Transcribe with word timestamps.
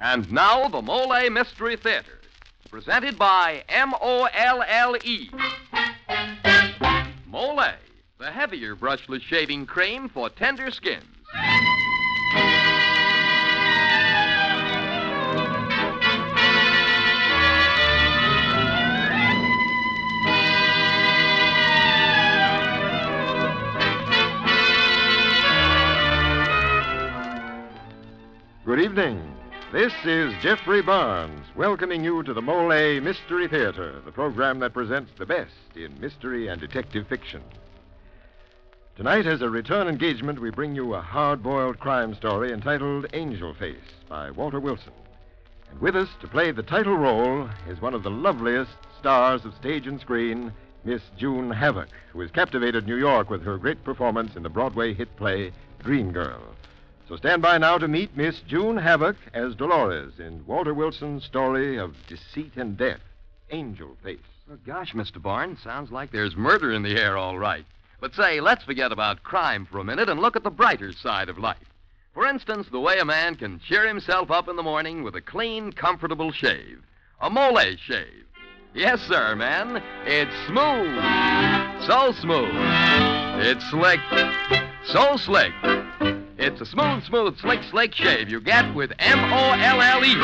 And 0.00 0.30
now, 0.30 0.68
the 0.68 0.80
Molle 0.80 1.28
Mystery 1.28 1.76
Theater, 1.76 2.20
presented 2.70 3.18
by 3.18 3.64
M 3.68 3.92
O 4.00 4.28
L 4.32 4.62
L 4.64 4.96
E. 5.02 5.28
Molle, 7.26 7.74
the 8.18 8.30
heavier 8.30 8.76
brushless 8.76 9.22
shaving 9.22 9.66
cream 9.66 10.08
for 10.08 10.30
tender 10.30 10.70
skins. 10.70 11.04
Good 28.64 28.80
evening. 28.80 29.37
This 29.70 29.92
is 30.06 30.32
Geoffrey 30.40 30.80
Barnes 30.80 31.44
welcoming 31.54 32.02
you 32.02 32.22
to 32.22 32.32
the 32.32 32.40
Molle 32.40 33.02
Mystery 33.02 33.46
Theater, 33.48 34.00
the 34.02 34.10
program 34.10 34.60
that 34.60 34.72
presents 34.72 35.12
the 35.18 35.26
best 35.26 35.52
in 35.76 36.00
mystery 36.00 36.48
and 36.48 36.58
detective 36.58 37.06
fiction. 37.06 37.42
Tonight, 38.96 39.26
as 39.26 39.42
a 39.42 39.50
return 39.50 39.86
engagement, 39.86 40.40
we 40.40 40.48
bring 40.48 40.74
you 40.74 40.94
a 40.94 41.02
hard 41.02 41.42
boiled 41.42 41.78
crime 41.78 42.14
story 42.14 42.50
entitled 42.50 43.08
Angel 43.12 43.52
Face 43.52 43.76
by 44.08 44.30
Walter 44.30 44.58
Wilson. 44.58 44.94
And 45.70 45.78
with 45.82 45.96
us 45.96 46.08
to 46.22 46.28
play 46.28 46.50
the 46.50 46.62
title 46.62 46.96
role 46.96 47.46
is 47.68 47.82
one 47.82 47.92
of 47.92 48.02
the 48.02 48.10
loveliest 48.10 48.72
stars 48.98 49.44
of 49.44 49.54
stage 49.54 49.86
and 49.86 50.00
screen, 50.00 50.50
Miss 50.86 51.02
June 51.18 51.50
Havoc, 51.50 51.90
who 52.14 52.20
has 52.20 52.30
captivated 52.30 52.86
New 52.86 52.96
York 52.96 53.28
with 53.28 53.42
her 53.42 53.58
great 53.58 53.84
performance 53.84 54.34
in 54.34 54.42
the 54.42 54.48
Broadway 54.48 54.94
hit 54.94 55.14
play 55.18 55.52
Dream 55.80 56.10
Girl. 56.10 56.40
So 57.08 57.16
stand 57.16 57.40
by 57.40 57.56
now 57.56 57.78
to 57.78 57.88
meet 57.88 58.14
Miss 58.18 58.40
June 58.40 58.76
Havoc 58.76 59.16
as 59.32 59.54
Dolores 59.54 60.18
in 60.18 60.44
Walter 60.46 60.74
Wilson's 60.74 61.24
story 61.24 61.78
of 61.78 61.94
deceit 62.06 62.52
and 62.56 62.76
death, 62.76 63.00
Angel 63.50 63.96
Face. 64.04 64.18
Well, 64.46 64.58
gosh, 64.66 64.92
Mr. 64.92 65.20
Barnes, 65.20 65.58
sounds 65.64 65.90
like 65.90 66.12
there's 66.12 66.36
murder 66.36 66.70
in 66.70 66.82
the 66.82 67.00
air, 67.00 67.16
all 67.16 67.38
right. 67.38 67.64
But 67.98 68.14
say, 68.14 68.40
let's 68.42 68.62
forget 68.64 68.92
about 68.92 69.22
crime 69.22 69.64
for 69.64 69.78
a 69.78 69.84
minute 69.84 70.10
and 70.10 70.20
look 70.20 70.36
at 70.36 70.44
the 70.44 70.50
brighter 70.50 70.92
side 70.92 71.30
of 71.30 71.38
life. 71.38 71.56
For 72.12 72.26
instance, 72.26 72.66
the 72.70 72.78
way 72.78 72.98
a 72.98 73.06
man 73.06 73.36
can 73.36 73.58
cheer 73.58 73.88
himself 73.88 74.30
up 74.30 74.46
in 74.46 74.56
the 74.56 74.62
morning 74.62 75.02
with 75.02 75.16
a 75.16 75.22
clean, 75.22 75.72
comfortable 75.72 76.30
shave. 76.30 76.82
A 77.22 77.30
Molle 77.30 77.76
shave. 77.78 78.26
Yes, 78.74 79.00
sir, 79.00 79.34
man. 79.34 79.82
It's 80.04 80.46
smooth. 80.46 80.98
So 81.86 82.12
smooth. 82.20 82.52
It's 83.46 83.64
slick. 83.70 84.00
So 84.84 85.16
slick. 85.16 85.54
It's 86.40 86.60
a 86.60 86.66
smooth, 86.66 87.02
smooth, 87.02 87.36
slick, 87.40 87.64
slick 87.64 87.92
shave 87.92 88.28
you 88.28 88.40
get 88.40 88.72
with 88.72 88.92
M 89.00 89.18
O 89.18 89.50
L 89.58 89.82
L 89.82 90.04
E. 90.04 90.14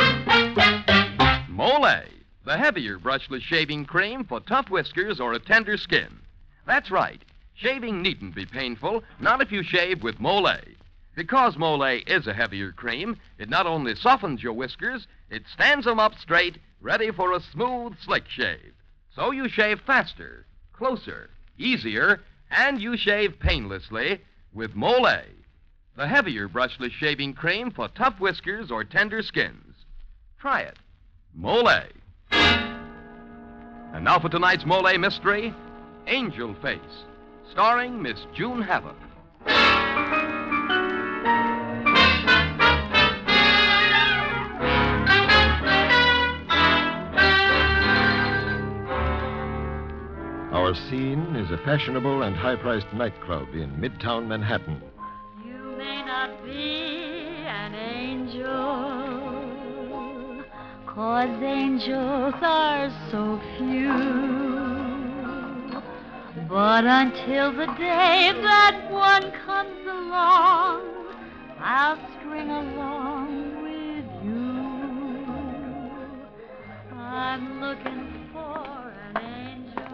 Molle, 1.48 2.04
the 2.44 2.56
heavier 2.56 3.00
brushless 3.00 3.42
shaving 3.42 3.84
cream 3.84 4.22
for 4.22 4.38
tough 4.38 4.70
whiskers 4.70 5.18
or 5.18 5.32
a 5.32 5.40
tender 5.40 5.76
skin. 5.76 6.20
That's 6.68 6.92
right. 6.92 7.20
Shaving 7.54 8.00
needn't 8.00 8.36
be 8.36 8.46
painful, 8.46 9.02
not 9.18 9.42
if 9.42 9.50
you 9.50 9.64
shave 9.64 10.04
with 10.04 10.20
Molle. 10.20 10.56
Because 11.16 11.58
Molle 11.58 12.00
is 12.06 12.28
a 12.28 12.32
heavier 12.32 12.70
cream, 12.70 13.18
it 13.38 13.48
not 13.48 13.66
only 13.66 13.96
softens 13.96 14.40
your 14.40 14.52
whiskers, 14.52 15.08
it 15.30 15.42
stands 15.52 15.84
them 15.84 15.98
up 15.98 16.16
straight, 16.20 16.58
ready 16.80 17.10
for 17.10 17.32
a 17.32 17.40
smooth, 17.40 17.98
slick 17.98 18.28
shave. 18.28 18.72
So 19.16 19.32
you 19.32 19.48
shave 19.48 19.80
faster, 19.80 20.46
closer, 20.72 21.30
easier, 21.58 22.20
and 22.52 22.80
you 22.80 22.96
shave 22.96 23.40
painlessly 23.40 24.20
with 24.52 24.76
Molle 24.76 25.24
the 25.96 26.08
heavier 26.08 26.48
brushless 26.48 26.90
shaving 26.92 27.34
cream 27.34 27.70
for 27.70 27.88
tough 27.88 28.18
whiskers 28.18 28.70
or 28.70 28.84
tender 28.84 29.22
skins. 29.22 29.74
Try 30.38 30.60
it. 30.60 30.76
Molle. 31.34 31.84
And 32.30 34.04
now 34.04 34.18
for 34.18 34.28
tonight's 34.28 34.66
Molle 34.66 34.98
mystery 34.98 35.54
Angel 36.06 36.54
Face, 36.60 36.80
starring 37.50 38.02
Miss 38.02 38.26
June 38.34 38.60
Havoc. 38.60 38.96
Our 50.52 50.74
scene 50.74 51.36
is 51.36 51.50
a 51.50 51.58
fashionable 51.58 52.22
and 52.22 52.36
high 52.36 52.56
priced 52.56 52.92
nightclub 52.92 53.54
in 53.54 53.70
Midtown 53.76 54.26
Manhattan. 54.26 54.80
You 56.24 56.30
may 56.30 56.36
not 56.36 56.44
be 56.44 57.44
an 57.46 57.74
angel, 57.74 58.44
cause 60.86 61.42
angels 61.42 62.34
are 62.40 62.90
so 63.10 63.40
few. 63.58 63.92
But 66.48 66.84
until 66.86 67.52
the 67.52 67.66
day 67.76 68.32
that 68.42 68.88
one 68.90 69.32
comes 69.44 69.86
along, 69.86 70.82
I'll 71.58 71.98
string 72.18 72.48
along 72.48 73.62
with 73.62 74.06
you. 74.24 74.64
I'm 76.96 77.60
looking 77.60 78.30
for 78.32 78.94
an 79.14 79.22
angel. 79.22 79.84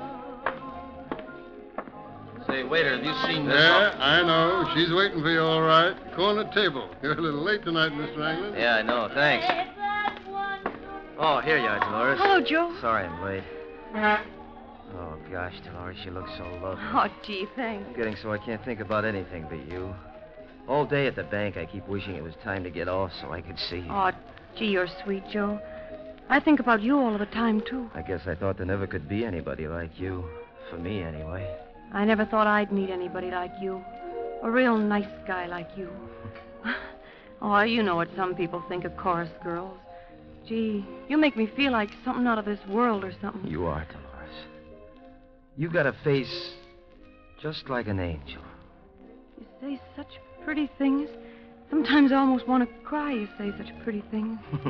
Say, 2.46 2.62
waiter, 2.64 2.96
have 2.96 3.04
you 3.04 3.14
seen 3.26 3.46
this? 3.46 3.56
Yeah, 3.56 3.96
I 3.98 4.22
know. 4.22 4.70
She's 4.74 4.92
waiting 4.92 5.22
for 5.22 5.30
you 5.30 5.40
all 5.40 5.62
right. 5.62 5.96
Corner 6.20 6.44
table. 6.52 6.90
You're 7.02 7.14
a 7.14 7.20
little 7.20 7.42
late 7.42 7.64
tonight, 7.64 7.92
Mr. 7.92 8.20
Anglin. 8.20 8.52
Yeah, 8.60 8.74
I 8.74 8.82
know. 8.82 9.08
Thanks. 9.14 9.46
If 9.48 9.74
that 9.78 10.18
one 10.28 10.60
Oh, 11.18 11.40
here 11.40 11.56
you 11.56 11.66
are, 11.66 11.80
Dolores. 11.80 12.18
Hello, 12.20 12.44
Joe. 12.44 12.76
Sorry 12.82 13.06
I'm 13.06 13.24
late. 13.24 13.42
Oh, 14.94 15.16
gosh, 15.32 15.54
Dolores, 15.64 15.96
you 16.04 16.10
look 16.10 16.26
so 16.36 16.44
lovely. 16.62 16.84
Oh, 16.92 17.06
gee, 17.26 17.46
thanks. 17.56 17.86
I'm 17.88 17.96
getting 17.96 18.16
so 18.22 18.32
I 18.32 18.36
can't 18.36 18.62
think 18.66 18.80
about 18.80 19.06
anything 19.06 19.46
but 19.48 19.66
you. 19.66 19.94
All 20.68 20.84
day 20.84 21.06
at 21.06 21.16
the 21.16 21.22
bank, 21.22 21.56
I 21.56 21.64
keep 21.64 21.88
wishing 21.88 22.16
it 22.16 22.22
was 22.22 22.34
time 22.44 22.64
to 22.64 22.70
get 22.70 22.86
off 22.86 23.12
so 23.22 23.32
I 23.32 23.40
could 23.40 23.58
see 23.58 23.76
you. 23.76 23.88
Oh, 23.88 24.10
gee, 24.58 24.66
you're 24.66 24.88
sweet, 25.02 25.22
Joe. 25.32 25.58
I 26.28 26.38
think 26.38 26.60
about 26.60 26.82
you 26.82 26.98
all 26.98 27.14
of 27.14 27.20
the 27.20 27.26
time, 27.26 27.62
too. 27.66 27.90
I 27.94 28.02
guess 28.02 28.20
I 28.26 28.34
thought 28.34 28.58
there 28.58 28.66
never 28.66 28.86
could 28.86 29.08
be 29.08 29.24
anybody 29.24 29.66
like 29.68 29.98
you. 29.98 30.26
For 30.70 30.76
me, 30.76 31.02
anyway. 31.02 31.50
I 31.94 32.04
never 32.04 32.26
thought 32.26 32.46
I'd 32.46 32.72
meet 32.72 32.90
anybody 32.90 33.30
like 33.30 33.52
you. 33.62 33.82
A 34.42 34.50
real 34.50 34.78
nice 34.78 35.08
guy 35.26 35.46
like 35.46 35.68
you. 35.76 35.90
oh, 37.42 37.60
you 37.60 37.82
know 37.82 37.96
what 37.96 38.08
some 38.16 38.34
people 38.34 38.62
think 38.68 38.84
of 38.84 38.96
chorus 38.96 39.30
girls. 39.42 39.78
Gee, 40.48 40.84
you 41.08 41.18
make 41.18 41.36
me 41.36 41.46
feel 41.56 41.72
like 41.72 41.90
something 42.04 42.26
out 42.26 42.38
of 42.38 42.44
this 42.44 42.60
world 42.68 43.04
or 43.04 43.12
something. 43.20 43.50
You 43.50 43.66
are, 43.66 43.84
Dolores. 43.84 44.34
You've 45.56 45.72
got 45.72 45.86
a 45.86 45.94
face 46.04 46.52
just 47.42 47.68
like 47.68 47.86
an 47.86 48.00
angel. 48.00 48.42
You 49.38 49.46
say 49.60 49.80
such 49.96 50.08
pretty 50.44 50.70
things. 50.78 51.08
Sometimes 51.68 52.10
I 52.12 52.16
almost 52.16 52.48
want 52.48 52.68
to 52.68 52.84
cry, 52.84 53.12
you 53.12 53.28
say 53.38 53.52
such 53.56 53.72
pretty 53.82 54.02
things. 54.10 54.38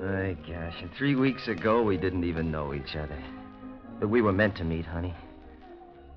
My 0.00 0.36
gosh, 0.46 0.74
and 0.82 0.90
three 0.98 1.14
weeks 1.14 1.46
ago 1.48 1.82
we 1.82 1.96
didn't 1.96 2.24
even 2.24 2.50
know 2.50 2.74
each 2.74 2.96
other. 2.96 3.22
But 4.00 4.08
we 4.08 4.22
were 4.22 4.32
meant 4.32 4.56
to 4.56 4.64
meet, 4.64 4.84
honey. 4.84 5.14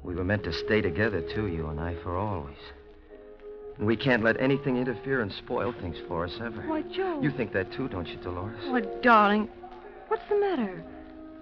We 0.08 0.16
were 0.16 0.24
meant 0.24 0.46
to 0.46 0.54
stay 0.54 0.80
together, 0.80 1.22
too, 1.36 1.48
you 1.48 1.68
and 1.68 1.82
I, 1.82 1.94
for 2.02 2.16
always. 2.16 2.56
And 3.78 3.86
we 3.86 3.98
can't 3.98 4.24
let 4.24 4.40
anything 4.40 4.78
interfere 4.78 5.20
and 5.20 5.30
spoil 5.34 5.74
things 5.82 5.98
for 6.08 6.24
us 6.24 6.32
ever. 6.42 6.62
Why, 6.62 6.82
Joe. 6.84 7.20
You 7.22 7.30
think 7.30 7.52
that, 7.52 7.74
too, 7.74 7.90
don't 7.90 8.08
you, 8.08 8.16
Dolores? 8.16 8.58
Oh, 8.64 8.80
darling, 9.02 9.50
what's 10.08 10.24
the 10.30 10.40
matter? 10.40 10.82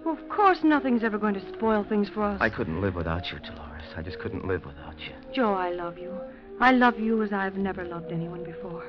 Well, 0.04 0.18
of 0.18 0.28
course 0.28 0.64
nothing's 0.64 1.04
ever 1.04 1.16
going 1.16 1.34
to 1.34 1.52
spoil 1.52 1.84
things 1.88 2.08
for 2.08 2.24
us. 2.24 2.38
I 2.40 2.50
couldn't 2.50 2.80
live 2.80 2.96
without 2.96 3.30
you, 3.30 3.38
Dolores. 3.38 3.84
I 3.96 4.02
just 4.02 4.18
couldn't 4.18 4.48
live 4.48 4.64
without 4.64 4.98
you. 4.98 5.12
Joe, 5.32 5.54
I 5.54 5.70
love 5.70 5.96
you. 5.96 6.12
I 6.60 6.72
love 6.72 6.98
you 6.98 7.22
as 7.22 7.32
I've 7.32 7.56
never 7.56 7.84
loved 7.84 8.10
anyone 8.10 8.42
before. 8.42 8.84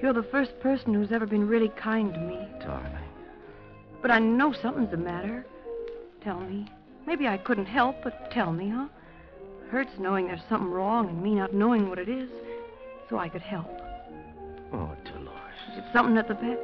You're 0.00 0.12
the 0.12 0.22
first 0.22 0.58
person 0.60 0.94
who's 0.94 1.10
ever 1.10 1.26
been 1.26 1.48
really 1.48 1.70
kind 1.70 2.14
to 2.14 2.20
me. 2.20 2.38
Darling. 2.60 2.92
But 4.00 4.12
I 4.12 4.20
know 4.20 4.52
something's 4.52 4.92
the 4.92 4.96
matter. 4.96 5.44
Tell 6.22 6.38
me. 6.38 6.68
Maybe 7.06 7.26
I 7.26 7.36
couldn't 7.36 7.66
help, 7.66 7.96
but 8.02 8.30
tell 8.30 8.52
me, 8.52 8.70
huh? 8.70 8.86
Hurts 9.70 9.90
knowing 9.98 10.26
there's 10.26 10.40
something 10.48 10.70
wrong 10.70 11.08
and 11.08 11.22
me 11.22 11.34
not 11.34 11.54
knowing 11.54 11.88
what 11.88 11.98
it 11.98 12.08
is, 12.08 12.28
so 13.08 13.18
I 13.18 13.28
could 13.28 13.42
help. 13.42 13.70
Oh, 14.72 14.94
Dolores. 15.04 15.54
Is 15.72 15.78
it 15.78 15.84
something 15.92 16.16
at 16.18 16.28
the 16.28 16.34
bank? 16.34 16.58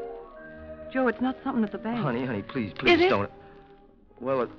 Joe, 0.92 1.08
it's 1.08 1.20
not 1.20 1.36
something 1.42 1.64
at 1.64 1.72
the 1.72 1.78
bank. 1.78 1.98
Honey, 2.00 2.24
honey, 2.24 2.42
please, 2.42 2.72
please 2.78 3.00
it? 3.00 3.08
don't. 3.08 3.30
Well, 4.20 4.42
it... 4.42 4.50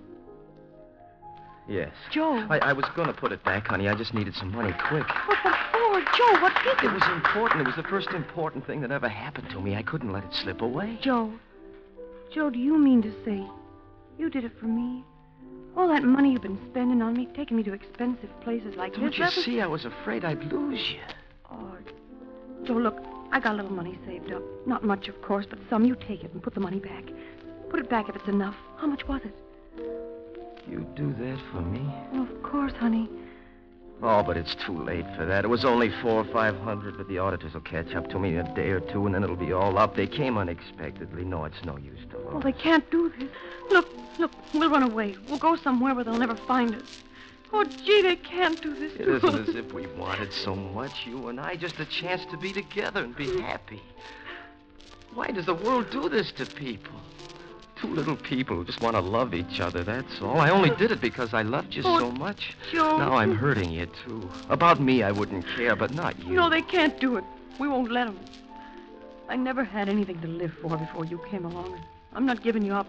Yes. 1.68 1.92
Joe. 2.12 2.46
I, 2.50 2.60
I 2.60 2.74
was 2.74 2.86
going 2.96 3.08
to 3.08 3.14
put 3.14 3.32
it 3.32 3.44
back, 3.44 3.68
honey. 3.68 3.88
I 3.88 3.96
just 3.96 4.14
needed 4.14 4.34
some 4.36 4.52
money 4.52 4.74
quick. 4.88 5.08
What 5.28 5.38
for? 5.44 5.56
Joe, 6.18 6.42
what 6.42 6.52
is 6.66 6.74
It 6.84 6.86
it? 6.86 6.94
was 6.94 7.04
important. 7.14 7.62
It 7.62 7.68
was 7.68 7.76
the 7.76 7.84
first 7.84 8.10
important 8.12 8.66
thing 8.66 8.82
that 8.82 8.92
ever 8.92 9.10
happened 9.10 9.50
to 9.52 9.60
me. 9.60 9.76
I 9.76 9.84
couldn't 9.84 10.12
let 10.12 10.24
it 10.24 10.34
slip 10.34 10.62
away. 10.62 10.98
Joe. 11.02 11.32
Joe, 12.34 12.50
do 12.50 12.60
you 12.60 12.78
mean 12.78 13.02
to 13.02 13.12
say 13.26 13.44
you 14.18 14.30
did 14.30 14.44
it 14.44 14.52
for 14.60 14.66
me? 14.66 15.04
All 15.78 15.88
that 15.90 16.04
money 16.04 16.32
you've 16.34 16.42
been 16.42 16.60
spending 16.72 17.02
on 17.02 17.14
me, 17.14 17.28
taking 17.36 17.58
me 17.58 17.64
to 17.64 17.74
expensive 17.74 18.30
places 18.42 18.76
like 18.76 18.94
Don't 18.94 19.06
this. 19.06 19.18
you 19.18 19.24
that 19.26 19.36
was- 19.36 19.46
see? 19.46 19.62
I 19.62 19.68
was 19.68 19.86
afraid 19.86 20.26
I'd 20.26 20.44
lose 20.52 20.92
you. 20.92 21.00
Oh, 21.52 21.78
Joe, 22.64 22.74
look, 22.74 23.00
I 23.32 23.40
got 23.40 23.54
a 23.54 23.56
little 23.58 23.72
money 23.72 23.98
saved 24.06 24.32
up. 24.32 24.44
Not 24.66 24.84
much, 24.84 25.08
of 25.08 25.22
course, 25.22 25.46
but 25.50 25.60
some. 25.70 25.86
You 25.86 25.96
take 25.96 26.24
it 26.24 26.34
and 26.34 26.42
put 26.44 26.54
the 26.54 26.60
money 26.60 26.80
back. 26.80 27.06
Put 27.70 27.80
it 27.80 27.90
back 27.90 28.10
if 28.10 28.16
it's 28.16 28.28
enough. 28.28 28.56
How 28.78 28.88
much 28.88 29.08
was 29.08 29.22
it? 29.24 29.34
You 30.70 30.86
do 30.96 31.14
that 31.14 31.40
for 31.52 31.62
me? 31.62 31.82
Of 32.14 32.44
course, 32.44 32.74
honey. 32.74 33.10
Oh, 34.02 34.24
but 34.24 34.38
it's 34.38 34.56
too 34.56 34.82
late 34.84 35.06
for 35.18 35.26
that. 35.26 35.44
It 35.44 35.50
was 35.50 35.66
only 35.66 35.90
four 36.02 36.22
or 36.22 36.26
five 36.26 36.58
hundred, 36.60 36.98
but 36.98 37.10
the 37.10 37.18
auditors 37.18 37.54
will 37.54 37.62
catch 37.62 37.94
up 37.96 38.10
to 38.12 38.20
me 38.20 38.30
in 38.30 38.40
a 38.48 38.56
day 38.56 38.70
or 38.70 38.80
two, 38.80 39.06
and 39.06 39.14
then 39.14 39.24
it'll 39.24 39.36
be 39.36 39.52
all 39.52 39.78
up. 39.78 39.96
They 39.96 40.08
came 40.08 40.38
unexpectedly. 40.38 41.26
No, 41.26 41.44
it's 41.44 41.64
no 41.66 41.76
use, 41.78 42.00
Dolores. 42.10 42.32
Well, 42.32 42.40
they 42.42 42.54
can't 42.54 42.90
do 42.92 43.12
this. 43.20 43.30
Look, 43.70 43.88
look, 44.18 44.32
we'll 44.54 44.70
run 44.70 44.84
away. 44.84 45.18
We'll 45.28 45.38
go 45.38 45.58
somewhere 45.58 45.94
where 45.94 46.06
they'll 46.06 46.18
never 46.18 46.36
find 46.36 46.76
us. 46.76 47.02
Oh, 47.52 47.64
gee, 47.66 48.02
they 48.04 48.16
can't 48.16 48.62
do 48.62 48.74
this 48.76 48.94
It 48.94 49.06
to 49.06 49.16
isn't 49.18 49.36
us. 49.36 49.50
as 49.50 49.56
if 49.56 49.74
we 49.74 49.88
wanted 49.88 50.32
so 50.32 50.56
much, 50.56 51.06
you 51.06 51.28
and 51.28 51.40
I, 51.40 51.56
just 51.56 51.80
a 51.80 51.86
chance 51.86 52.24
to 52.32 52.38
be 52.38 52.54
together 52.54 53.04
and 53.04 53.16
be 53.16 53.42
happy. 53.42 53.82
Why 55.16 55.32
does 55.32 55.48
the 55.48 55.56
world 55.56 55.90
do 55.90 56.08
this 56.10 56.32
to 56.34 56.46
people? 56.46 56.99
Two 57.82 57.88
little 57.88 58.18
people 58.18 58.58
who 58.58 58.66
just 58.66 58.82
want 58.82 58.96
to 58.96 59.02
love 59.02 59.34
each 59.34 59.62
other, 59.62 59.84
that's 59.84 60.22
all. 60.22 60.40
I 60.40 60.50
only 60.50 60.70
did 60.72 60.92
it 60.92 61.00
because 61.00 61.34
I 61.34 61.44
loved 61.44 61.74
you 61.74 61.82
Oh, 61.86 62.00
so 62.00 62.12
much. 62.12 62.56
Joe. 62.72 62.98
Now 62.98 63.14
I'm 63.14 63.36
hurting 63.36 63.72
you, 63.72 63.86
too. 64.06 64.30
About 64.50 64.82
me, 64.82 65.02
I 65.04 65.12
wouldn't 65.12 65.46
care, 65.56 65.76
but 65.78 65.94
not 65.94 66.20
you. 66.20 66.34
No, 66.34 66.50
they 66.50 66.62
can't 66.62 67.00
do 67.00 67.16
it. 67.18 67.24
We 67.58 67.68
won't 67.70 67.90
let 67.92 68.08
them. 68.08 68.20
I 69.30 69.36
never 69.38 69.64
had 69.64 69.88
anything 69.88 70.20
to 70.22 70.28
live 70.28 70.54
for 70.62 70.76
before 70.78 71.06
you 71.06 71.22
came 71.30 71.46
along. 71.46 71.80
I'm 72.14 72.26
not 72.26 72.42
giving 72.44 72.64
you 72.64 72.74
up. 72.74 72.88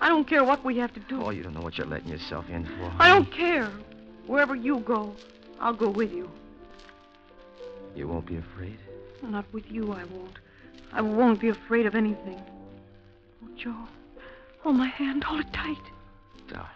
I 0.00 0.08
don't 0.08 0.26
care 0.28 0.44
what 0.44 0.64
we 0.64 0.76
have 0.78 0.92
to 0.94 1.00
do. 1.00 1.20
Oh, 1.22 1.30
you 1.30 1.42
don't 1.42 1.54
know 1.54 1.60
what 1.60 1.76
you're 1.76 1.86
letting 1.86 2.08
yourself 2.08 2.48
in 2.48 2.64
for. 2.64 2.92
I 2.98 3.08
don't 3.08 3.30
care. 3.32 3.68
Wherever 4.26 4.54
you 4.54 4.78
go, 4.80 5.16
I'll 5.58 5.72
go 5.72 5.88
with 5.88 6.12
you. 6.12 6.30
You 7.96 8.06
won't 8.06 8.26
be 8.26 8.36
afraid? 8.36 8.78
Not 9.22 9.46
with 9.52 9.68
you, 9.70 9.92
I 9.92 10.04
won't. 10.04 10.38
I 10.92 11.00
won't 11.00 11.40
be 11.40 11.48
afraid 11.48 11.86
of 11.86 11.96
anything. 11.96 12.40
Oh, 13.44 13.48
Joe. 13.56 13.74
Hold 14.60 14.76
my 14.76 14.86
hand. 14.86 15.24
Hold 15.24 15.40
it 15.40 15.52
tight. 15.52 15.76
Darling. 16.48 16.68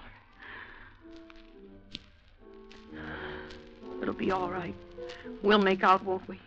It'll 4.00 4.14
be 4.14 4.30
all 4.30 4.50
right. 4.50 4.74
We'll 5.42 5.58
make 5.58 5.82
out, 5.82 6.04
won't 6.04 6.26
we? 6.28 6.40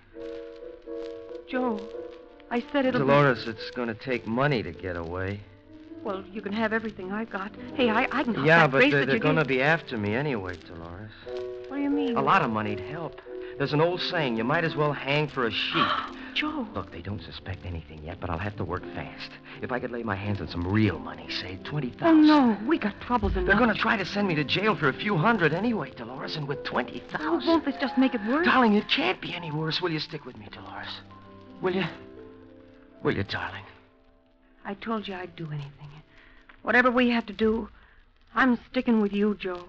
Joe, 1.50 1.80
I 2.50 2.64
said 2.72 2.86
it'll 2.86 3.02
Dolores, 3.02 3.48
it's 3.48 3.70
going 3.72 3.88
to 3.88 3.94
take 3.94 4.26
money 4.26 4.64
to 4.64 4.72
get 4.72 4.96
away. 4.96 5.40
Well, 6.04 6.24
you 6.32 6.42
can 6.42 6.54
have 6.54 6.74
everything 6.74 7.12
I've 7.12 7.30
got. 7.30 7.52
Hey, 7.76 7.90
I, 7.90 8.04
I 8.12 8.24
can 8.24 8.36
have 8.36 8.46
Yeah, 8.46 8.60
that 8.62 8.72
but 8.72 8.78
bracelet 8.80 8.92
they're, 8.92 9.02
you 9.02 9.06
they're 9.08 9.20
going 9.20 9.36
to 9.38 9.46
be 9.46 9.62
after 9.62 9.98
me 9.98 10.16
anyway, 10.16 10.56
Dolores. 10.68 11.12
What 11.68 11.78
do 11.78 11.81
you 11.81 11.90
mean? 11.90 12.16
A 12.16 12.22
lot 12.22 12.42
of 12.42 12.52
money'd 12.52 12.80
help. 12.80 13.22
There's 13.58 13.74
an 13.74 13.81
old 13.81 14.02
saying, 14.02 14.38
you 14.38 14.44
might 14.44 14.64
as 14.64 14.76
well 14.76 14.94
hang 14.94 15.28
for 15.28 15.48
a 15.48 15.52
sheep. 15.52 15.88
Joe. 16.36 16.68
Look, 16.76 16.92
they 16.92 17.02
don't 17.02 17.22
suspect 17.22 17.66
anything 17.66 18.04
yet, 18.04 18.20
but 18.20 18.30
I'll 18.30 18.38
have 18.38 18.56
to 18.58 18.64
work 18.66 18.84
fast. 18.94 19.32
If 19.62 19.72
I 19.72 19.80
could 19.80 19.92
lay 19.92 20.04
my 20.04 20.16
hands 20.16 20.42
on 20.42 20.50
some 20.50 20.68
real 20.68 21.00
money, 21.00 21.28
say 21.30 21.58
20000 21.64 22.04
Oh, 22.06 22.14
no. 22.14 22.58
We 22.68 22.78
got 22.78 23.00
troubles 23.02 23.34
enough. 23.34 23.48
They're 23.48 23.58
going 23.58 23.74
to 23.74 23.80
try 23.82 23.96
to 23.98 24.06
send 24.06 24.28
me 24.28 24.36
to 24.36 24.44
jail 24.44 24.76
for 24.76 24.90
a 24.90 24.94
few 24.94 25.16
hundred 25.16 25.54
anyway, 25.54 25.92
Dolores, 25.96 26.36
and 26.36 26.48
with 26.48 26.64
20000 26.66 27.02
Oh, 27.22 27.42
won't 27.46 27.66
this 27.66 27.76
just 27.80 27.98
make 27.98 28.14
it 28.14 28.22
worse? 28.28 28.46
Darling, 28.46 28.76
it 28.76 28.86
can't 28.90 29.20
be 29.22 29.34
any 29.34 29.52
worse. 29.52 29.82
Will 29.82 29.92
you 29.92 30.00
stick 30.00 30.26
with 30.26 30.38
me, 30.38 30.48
Dolores? 30.52 31.00
Will 31.62 31.74
you? 31.74 31.86
Will 33.02 33.16
you, 33.16 33.24
darling? 33.24 33.64
I 34.66 34.74
told 34.74 35.08
you 35.08 35.16
I'd 35.16 35.36
do 35.36 35.48
anything. 35.48 35.72
Whatever 36.64 36.92
we 36.92 37.10
have 37.12 37.26
to 37.28 37.34
do, 37.34 37.70
I'm 38.34 38.60
sticking 38.72 39.00
with 39.00 39.14
you, 39.14 39.36
Joe. 39.36 39.66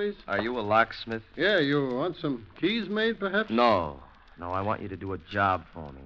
Please? 0.00 0.14
Are 0.26 0.40
you 0.40 0.58
a 0.58 0.62
locksmith? 0.62 1.22
Yeah, 1.36 1.58
you 1.58 1.94
want 1.94 2.16
some 2.16 2.46
keys 2.58 2.88
made, 2.88 3.20
perhaps? 3.20 3.50
No. 3.50 4.00
No, 4.38 4.50
I 4.50 4.62
want 4.62 4.80
you 4.80 4.88
to 4.88 4.96
do 4.96 5.12
a 5.12 5.18
job 5.30 5.64
for 5.74 5.92
me. 5.92 6.00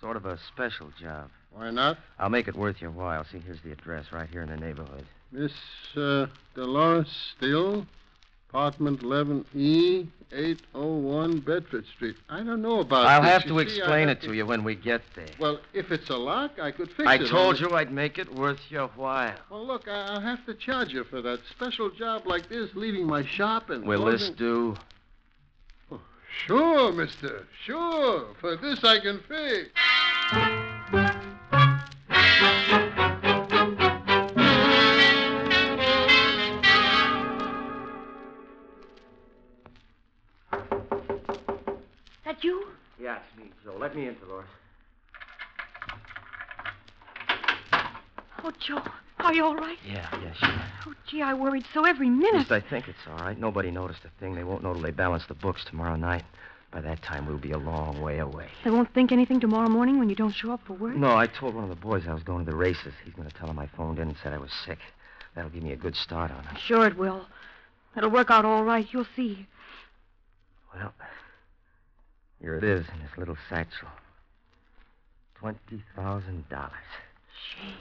Sort 0.00 0.16
of 0.16 0.26
a 0.26 0.38
special 0.52 0.90
job. 1.00 1.30
Why 1.52 1.70
not? 1.70 1.98
I'll 2.18 2.30
make 2.30 2.48
it 2.48 2.56
worth 2.56 2.80
your 2.80 2.90
while. 2.90 3.24
See, 3.30 3.38
here's 3.38 3.60
the 3.62 3.70
address 3.70 4.06
right 4.12 4.28
here 4.28 4.42
in 4.42 4.48
the 4.48 4.56
neighborhood. 4.56 5.06
Miss 5.30 5.52
uh, 5.96 6.26
Dolores 6.56 7.06
Still, 7.36 7.86
apartment 8.48 9.00
11E, 9.02 10.06
801 10.32 11.40
Bedford 11.40 11.84
Street. 11.94 12.16
I 12.28 12.38
don't 12.42 12.62
know 12.62 12.80
about 12.80 13.06
I'll 13.06 13.22
this. 13.22 13.30
have 13.30 13.42
You 13.46 13.48
to 13.48 13.70
see, 13.70 13.76
I 13.76 13.78
explain 13.84 14.08
have 14.08 14.16
it 14.18 14.22
to 14.22 14.32
you 14.34 14.46
when 14.46 14.64
we 14.64 14.74
get 14.74 15.02
there. 15.14 15.26
Well, 15.38 15.60
if 15.74 15.90
it's 15.90 16.08
a 16.10 16.16
lock, 16.16 16.58
I 16.60 16.70
could 16.70 16.88
fix 16.88 17.00
it. 17.00 17.06
I 17.06 17.14
it. 17.16 17.28
told 17.28 17.60
you 17.60 17.70
I'd 17.74 17.92
make 17.92 18.18
it 18.18 18.32
worth 18.34 18.60
your 18.70 18.88
while. 18.88 19.34
Well, 19.50 19.66
look, 19.66 19.86
I- 19.88 20.06
I'll 20.06 20.20
have 20.20 20.44
to 20.46 20.54
charge 20.54 20.92
you 20.92 21.04
for 21.04 21.20
that 21.22 21.40
special 21.50 21.90
job 21.90 22.26
like 22.26 22.48
this, 22.48 22.70
leaving 22.74 23.06
my 23.06 23.24
shop 23.24 23.70
and. 23.70 23.84
Will 23.84 24.04
this 24.06 24.20
closing- 24.28 24.34
do? 24.36 24.76
Oh, 25.92 26.00
sure, 26.46 26.92
mister. 26.92 27.46
Sure. 27.64 28.26
For 28.40 28.56
this 28.56 28.82
I 28.84 28.98
can 29.00 29.20
fix. 29.28 29.70
Joe. 43.68 43.76
Let 43.78 43.94
me 43.94 44.08
in, 44.08 44.16
Dolores. 44.18 44.46
Oh, 48.42 48.52
Joe. 48.58 48.82
Are 49.18 49.34
you 49.34 49.44
all 49.44 49.56
right? 49.56 49.76
Yeah, 49.84 50.08
yeah, 50.22 50.32
sure. 50.32 50.62
Oh, 50.86 50.94
gee, 51.10 51.22
I 51.22 51.34
worried 51.34 51.64
so 51.74 51.84
every 51.84 52.08
minute. 52.08 52.34
At 52.34 52.50
least 52.50 52.52
I 52.52 52.60
think 52.60 52.88
it's 52.88 52.98
all 53.06 53.18
right. 53.18 53.38
Nobody 53.38 53.70
noticed 53.70 54.04
a 54.04 54.20
thing. 54.20 54.34
They 54.34 54.44
won't 54.44 54.62
know 54.62 54.72
till 54.72 54.82
they 54.82 54.92
balance 54.92 55.26
the 55.26 55.34
books 55.34 55.64
tomorrow 55.64 55.96
night. 55.96 56.24
By 56.70 56.80
that 56.82 57.02
time, 57.02 57.26
we'll 57.26 57.38
be 57.38 57.50
a 57.50 57.58
long 57.58 58.00
way 58.00 58.18
away. 58.18 58.48
They 58.64 58.70
won't 58.70 58.92
think 58.94 59.10
anything 59.10 59.40
tomorrow 59.40 59.68
morning 59.68 59.98
when 59.98 60.08
you 60.08 60.14
don't 60.14 60.34
show 60.34 60.52
up 60.52 60.60
for 60.66 60.74
work? 60.74 60.94
No, 60.94 61.16
I 61.16 61.26
told 61.26 61.54
one 61.54 61.64
of 61.64 61.70
the 61.70 61.76
boys 61.76 62.04
I 62.08 62.14
was 62.14 62.22
going 62.22 62.44
to 62.44 62.50
the 62.50 62.56
races. 62.56 62.92
He's 63.04 63.14
going 63.14 63.28
to 63.28 63.34
tell 63.34 63.50
him 63.50 63.58
I 63.58 63.66
phoned 63.66 63.98
in 63.98 64.08
and 64.08 64.16
said 64.22 64.32
I 64.32 64.38
was 64.38 64.52
sick. 64.64 64.78
That'll 65.34 65.50
give 65.50 65.62
me 65.62 65.72
a 65.72 65.76
good 65.76 65.96
start 65.96 66.30
on 66.30 66.44
it. 66.44 66.58
Sure 66.58 66.86
it 66.86 66.96
will. 66.96 67.26
It'll 67.96 68.10
work 68.10 68.30
out 68.30 68.44
all 68.44 68.64
right. 68.64 68.86
You'll 68.92 69.06
see. 69.16 69.46
Well, 70.74 70.92
here 72.40 72.56
it 72.56 72.64
is 72.64 72.86
in 72.94 73.00
this 73.00 73.16
little 73.16 73.36
satchel. 73.48 73.88
Twenty 75.34 75.82
thousand 75.94 76.48
dollars. 76.48 76.72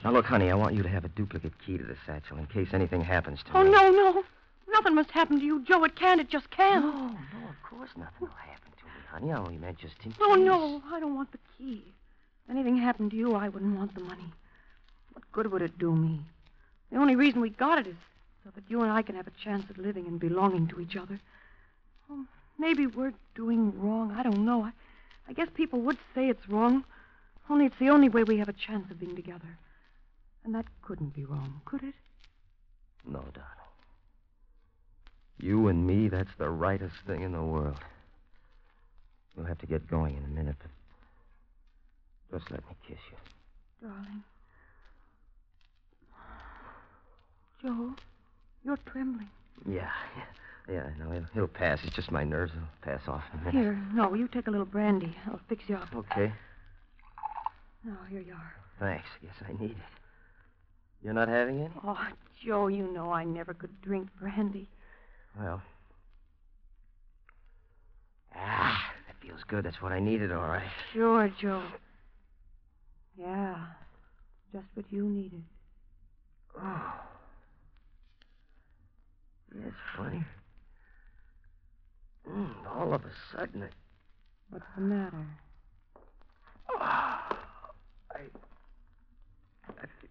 Now 0.04 0.12
look, 0.12 0.26
honey, 0.26 0.52
I 0.52 0.56
want 0.56 0.76
you 0.76 0.84
to 0.84 0.90
have 0.90 1.06
a 1.06 1.10
duplicate 1.10 1.54
key 1.66 1.78
to 1.78 1.84
the 1.84 1.98
satchel 2.06 2.38
in 2.38 2.46
case 2.48 2.70
anything 2.74 3.02
happens 3.02 3.40
to 3.44 3.46
me. 3.46 3.60
Oh, 3.60 3.64
me. 3.64 3.72
no, 3.72 3.90
no. 3.90 4.24
Nothing 4.70 4.96
must 4.96 5.12
happen 5.12 5.40
to 5.40 5.46
you, 5.46 5.64
Joe. 5.64 5.84
It 5.84 5.96
can't. 5.96 6.22
It 6.22 6.30
just 6.30 6.50
can't. 6.52 6.86
No, 6.86 6.92
no, 6.92 7.50
of 7.50 7.62
course 7.68 7.90
nothing 7.98 8.22
will 8.22 8.28
happen 8.28 8.72
to 8.78 8.86
me, 8.86 8.92
honey. 9.10 9.32
I 9.32 9.38
only 9.38 9.58
meant 9.58 9.80
just 9.80 9.96
in 10.04 10.12
case. 10.12 10.22
Oh, 10.22 10.36
no. 10.36 10.82
I 10.92 11.00
don't 11.00 11.16
want 11.16 11.32
the 11.32 11.40
key. 11.58 11.84
If 12.46 12.52
anything 12.52 12.78
happened 12.78 13.12
to 13.12 13.18
you, 13.18 13.36
I 13.36 13.50
wouldn't 13.50 13.76
want 13.76 13.96
the 13.96 14.02
money. 14.02 14.32
What 15.14 15.24
good 15.32 15.52
would 15.52 15.62
it 15.62 15.78
do 15.78 15.96
me? 15.96 16.22
The 16.92 16.98
only 16.98 17.16
reason 17.16 17.42
we 17.42 17.50
got 17.50 17.80
it 17.80 17.88
is 17.88 17.96
so 18.44 18.52
that 18.56 18.64
you 18.70 18.82
and 18.82 18.92
I 18.92 19.02
can 19.02 19.16
have 19.16 19.28
a 19.28 19.44
chance 19.44 19.66
at 19.70 19.78
living 19.78 20.06
and 20.08 20.20
belonging 20.20 20.68
to 20.68 20.80
each 20.80 20.96
other. 20.96 21.20
Oh, 22.10 22.26
maybe 22.58 22.88
we're 22.88 23.14
doing 23.36 23.74
wrong. 23.80 24.12
I 24.18 24.24
don't 24.24 24.46
know. 24.46 24.64
I, 24.64 24.72
I 25.28 25.34
guess 25.34 25.48
people 25.54 25.82
would 25.82 25.98
say 26.16 26.30
it's 26.30 26.48
wrong. 26.50 26.84
Only 27.50 27.66
it's 27.66 27.80
the 27.80 27.90
only 27.90 28.10
way 28.10 28.24
we 28.24 28.38
have 28.38 28.50
a 28.50 28.54
chance 28.54 28.90
of 28.92 29.00
being 29.00 29.16
together. 29.16 29.58
And 30.44 30.54
that 30.56 30.66
couldn't 30.82 31.14
be 31.14 31.26
wrong, 31.26 31.62
could 31.66 31.84
it? 31.84 31.94
No, 33.06 33.20
darling. 33.20 33.58
You 35.40 35.68
and 35.68 35.86
me, 35.86 36.08
that's 36.08 36.36
the 36.38 36.50
rightest 36.50 36.96
thing 37.06 37.22
in 37.22 37.32
the 37.32 37.44
world. 37.44 37.78
You'll 39.36 39.46
have 39.46 39.60
to 39.60 39.68
get 39.68 39.88
going 39.88 40.18
in 40.18 40.24
a 40.24 40.28
minute, 40.28 40.56
but 42.32 42.40
just 42.40 42.50
let 42.50 42.62
me 42.68 42.76
kiss 42.88 42.98
you. 43.12 43.88
Darling. 43.88 44.24
Joe, 47.62 47.96
you're 48.64 48.80
trembling. 48.86 49.30
Yeah, 49.68 49.92
yeah, 50.16 50.24
yeah. 50.70 50.90
No, 51.00 51.12
it'll, 51.14 51.28
it'll 51.36 51.48
pass. 51.48 51.80
It's 51.84 51.96
just 51.96 52.12
my 52.12 52.24
nerves. 52.24 52.52
It'll 52.56 52.98
pass 52.98 53.08
off 53.08 53.24
in 53.34 53.40
a 53.40 53.44
minute. 53.44 53.60
Here, 53.60 53.84
no, 53.94 54.14
you 54.14 54.28
take 54.28 54.48
a 54.48 54.52
little 54.52 54.66
brandy. 54.66 55.16
I'll 55.28 55.40
fix 55.48 55.64
you 55.68 55.76
up. 55.76 55.94
Okay. 55.94 56.32
Oh, 57.88 57.98
here 58.10 58.22
you 58.22 58.34
are. 58.34 58.54
Thanks. 58.80 59.06
Guess 59.22 59.32
I 59.48 59.62
need 59.62 59.72
it. 59.72 59.78
You're 61.04 61.14
not 61.14 61.28
having 61.30 61.62
any? 61.62 61.70
Oh, 61.84 61.98
Joe, 62.46 62.68
you 62.68 62.92
know 62.92 63.12
I 63.12 63.24
never 63.24 63.54
could 63.54 63.82
drink 63.82 64.10
brandy. 64.20 64.68
Well. 65.40 65.62
Ah, 68.36 68.94
that 69.08 69.16
feels 69.26 69.42
good. 69.48 69.66
That's 69.66 69.82
what 69.82 69.92
I 69.92 70.00
needed, 70.00 70.32
all 70.32 70.48
right. 70.48 70.68
Sure, 70.94 71.32
Joe. 71.40 71.64
Yeah, 73.18 73.58
just 74.52 74.66
what 74.76 74.86
you 74.92 75.06
needed. 75.06 75.44
Oh. 76.62 76.94
That's 79.56 79.76
funny. 79.96 80.24
Mm, 82.30 82.50
all 82.76 82.94
of 82.94 83.06
a 83.06 83.12
sudden. 83.32 83.64
I... 83.64 83.70
What's 84.50 84.66
the 84.76 84.82
matter? 84.82 85.26
Oh, 86.70 86.78
I. 86.80 87.22
I 89.70 89.86
feel, 90.02 90.10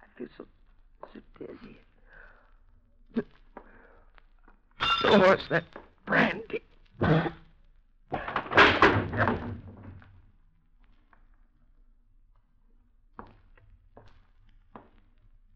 I 0.00 0.18
feel 0.18 0.28
so, 0.36 0.44
so 1.12 1.20
dizzy. 1.38 1.78
So 5.02 5.18
what's 5.18 5.48
that 5.48 5.64
brandy? 6.06 6.60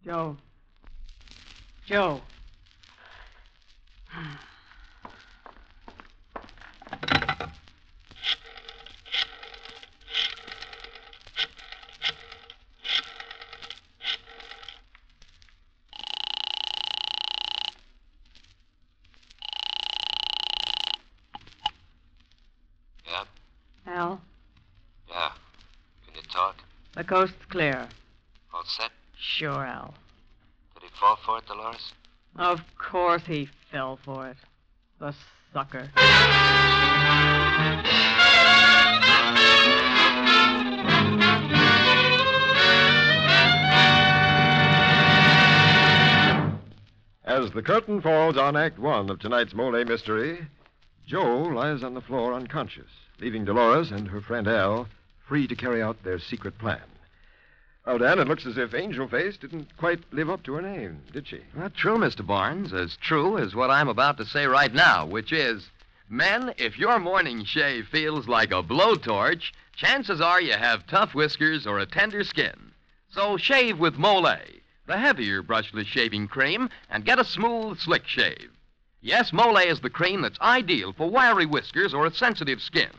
Joe. 0.05 0.37
Joe. 1.87 2.21
Coast's 27.09 27.43
clear. 27.49 27.89
All 28.53 28.65
set? 28.67 28.91
Sure, 29.19 29.65
Al. 29.65 29.95
Did 30.75 30.83
he 30.83 30.89
fall 31.01 31.19
for 31.25 31.39
it, 31.39 31.47
Dolores? 31.47 31.95
Of 32.37 32.61
course 32.77 33.23
he 33.27 33.49
fell 33.71 33.99
for 34.05 34.29
it. 34.29 34.37
The 34.99 35.15
sucker. 35.55 35.89
As 47.25 47.51
the 47.53 47.63
curtain 47.63 48.03
falls 48.03 48.37
on 48.37 48.55
Act 48.55 48.79
One 48.79 49.09
of 49.09 49.19
tonight's 49.19 49.55
Molle 49.55 49.83
mystery, 49.85 50.47
Joe 51.07 51.45
lies 51.45 51.83
on 51.83 51.95
the 51.95 52.03
floor 52.03 52.35
unconscious, 52.35 52.91
leaving 53.19 53.47
Dolores 53.47 53.93
and 53.93 54.09
her 54.09 54.21
friend 54.21 54.47
Al 54.47 54.87
free 55.27 55.47
to 55.47 55.57
carry 55.57 55.83
out 55.83 56.03
their 56.05 56.19
secret 56.19 56.59
plan. 56.59 56.83
Well, 57.89 57.97
Dan, 57.97 58.19
it 58.19 58.29
looks 58.29 58.45
as 58.45 58.59
if 58.59 58.75
Angel 58.75 59.09
Face 59.09 59.39
didn't 59.39 59.75
quite 59.79 60.01
live 60.13 60.29
up 60.29 60.43
to 60.43 60.53
her 60.53 60.61
name, 60.61 61.01
did 61.11 61.27
she? 61.27 61.41
Well, 61.57 61.71
true, 61.71 61.97
Mr. 61.97 62.25
Barnes. 62.25 62.75
As 62.75 62.99
true 62.99 63.39
as 63.39 63.55
what 63.55 63.71
I'm 63.71 63.89
about 63.89 64.19
to 64.19 64.27
say 64.27 64.45
right 64.45 64.75
now, 64.75 65.07
which 65.07 65.33
is 65.33 65.71
men, 66.07 66.53
if 66.59 66.79
your 66.79 66.99
morning 66.99 67.47
shave 67.47 67.89
feels 67.89 68.29
like 68.29 68.51
a 68.51 68.63
blowtorch, 68.63 69.53
chances 69.75 70.21
are 70.21 70.39
you 70.39 70.53
have 70.53 70.87
tough 70.87 71.15
whiskers 71.15 71.67
or 71.67 71.79
a 71.79 71.87
tender 71.87 72.25
skin. 72.25 72.73
So 73.11 73.39
shave 73.39 73.79
with 73.79 73.97
Molle, 73.97 74.37
the 74.85 74.99
heavier 74.99 75.43
brushless 75.43 75.87
shaving 75.87 76.29
cream, 76.29 76.69
and 76.91 77.07
get 77.07 77.19
a 77.19 77.25
smooth, 77.25 77.79
slick 77.79 78.07
shave. 78.07 78.51
Yes, 79.01 79.33
Molle 79.33 79.57
is 79.57 79.81
the 79.81 79.89
cream 79.89 80.21
that's 80.21 80.39
ideal 80.43 80.93
for 80.93 81.09
wiry 81.09 81.47
whiskers 81.47 81.95
or 81.95 82.05
a 82.05 82.13
sensitive 82.13 82.61
skin. 82.61 82.91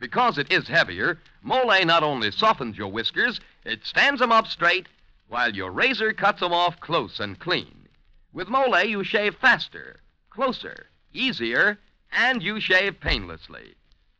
Because 0.00 0.36
it 0.36 0.52
is 0.52 0.66
heavier, 0.66 1.20
Molle 1.44 1.84
not 1.84 2.02
only 2.02 2.32
softens 2.32 2.76
your 2.76 2.90
whiskers, 2.90 3.38
it 3.64 3.84
stands 3.84 4.20
them 4.20 4.32
up 4.32 4.46
straight, 4.46 4.86
while 5.28 5.54
your 5.54 5.70
razor 5.70 6.12
cuts 6.12 6.40
them 6.40 6.52
off 6.52 6.80
close 6.80 7.20
and 7.20 7.38
clean. 7.38 7.88
With 8.32 8.48
Molle, 8.48 8.84
you 8.84 9.04
shave 9.04 9.36
faster, 9.36 10.00
closer, 10.30 10.86
easier, 11.12 11.78
and 12.12 12.42
you 12.42 12.60
shave 12.60 13.00
painlessly. 13.00 13.74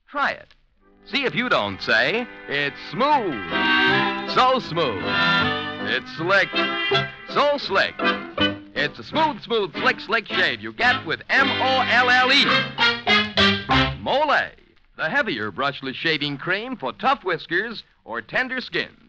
Try 0.08 0.30
it. 0.30 0.48
See 1.06 1.24
if 1.24 1.34
you 1.34 1.48
don't 1.48 1.82
say, 1.82 2.26
it's 2.48 2.76
smooth. 2.90 3.50
So 4.34 4.60
smooth. 4.60 5.02
It's 5.88 6.10
slick. 6.16 6.48
So 7.30 7.58
slick. 7.58 7.94
It's 8.74 8.98
a 8.98 9.04
smooth, 9.04 9.42
smooth, 9.42 9.72
slick, 9.74 10.00
slick 10.00 10.28
shave 10.28 10.60
you 10.60 10.72
get 10.72 11.04
with 11.04 11.22
M 11.28 11.48
O 11.50 11.80
L 11.90 12.08
L 12.08 12.32
E. 12.32 12.44
Molle, 14.00 14.50
the 14.96 15.08
heavier 15.08 15.50
brushless 15.50 15.94
shaving 15.94 16.38
cream 16.38 16.76
for 16.76 16.92
tough 16.92 17.24
whiskers 17.24 17.82
or 18.04 18.22
tender 18.22 18.60
skins. 18.60 19.01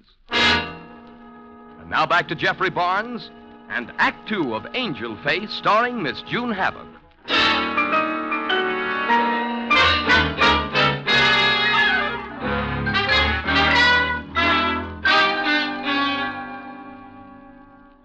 And 1.83 1.89
now 1.89 2.05
back 2.05 2.29
to 2.29 2.35
Geoffrey 2.35 2.69
Barnes 2.69 3.29
and 3.69 3.91
Act 3.97 4.29
Two 4.29 4.55
of 4.55 4.65
Angel 4.73 5.17
Face, 5.23 5.51
starring 5.51 6.01
Miss 6.01 6.21
June 6.21 6.49
Havoc. 6.49 6.87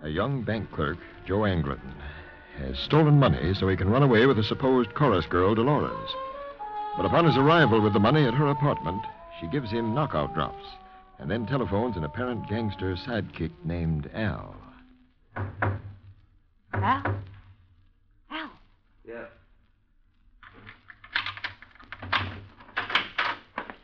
A 0.02 0.08
young 0.08 0.42
bank 0.42 0.72
clerk, 0.72 0.98
Joe 1.24 1.44
Anglin, 1.44 1.80
has 2.58 2.76
stolen 2.80 3.20
money 3.20 3.54
so 3.54 3.68
he 3.68 3.76
can 3.76 3.90
run 3.90 4.02
away 4.02 4.26
with 4.26 4.38
the 4.38 4.42
supposed 4.42 4.92
chorus 4.94 5.26
girl, 5.26 5.54
Dolores. 5.54 6.10
But 6.96 7.06
upon 7.06 7.26
his 7.26 7.36
arrival 7.36 7.80
with 7.80 7.92
the 7.92 8.00
money 8.00 8.24
at 8.24 8.34
her 8.34 8.48
apartment, 8.48 9.02
she 9.40 9.46
gives 9.46 9.70
him 9.70 9.94
knockout 9.94 10.34
drops 10.34 10.64
and 11.18 11.30
then 11.30 11.46
telephones 11.46 11.96
an 11.96 12.04
apparent 12.04 12.48
gangster 12.48 12.94
sidekick 12.96 13.50
named 13.64 14.08
Al. 14.14 14.54
Al? 16.74 17.14
Al? 18.30 18.50
Yeah. 19.06 19.24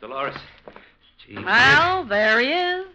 Dolores. 0.01 0.35
Gee, 1.25 1.37
Well, 1.43 2.05
there 2.05 2.39
he 2.39 2.47
is. 2.51 2.85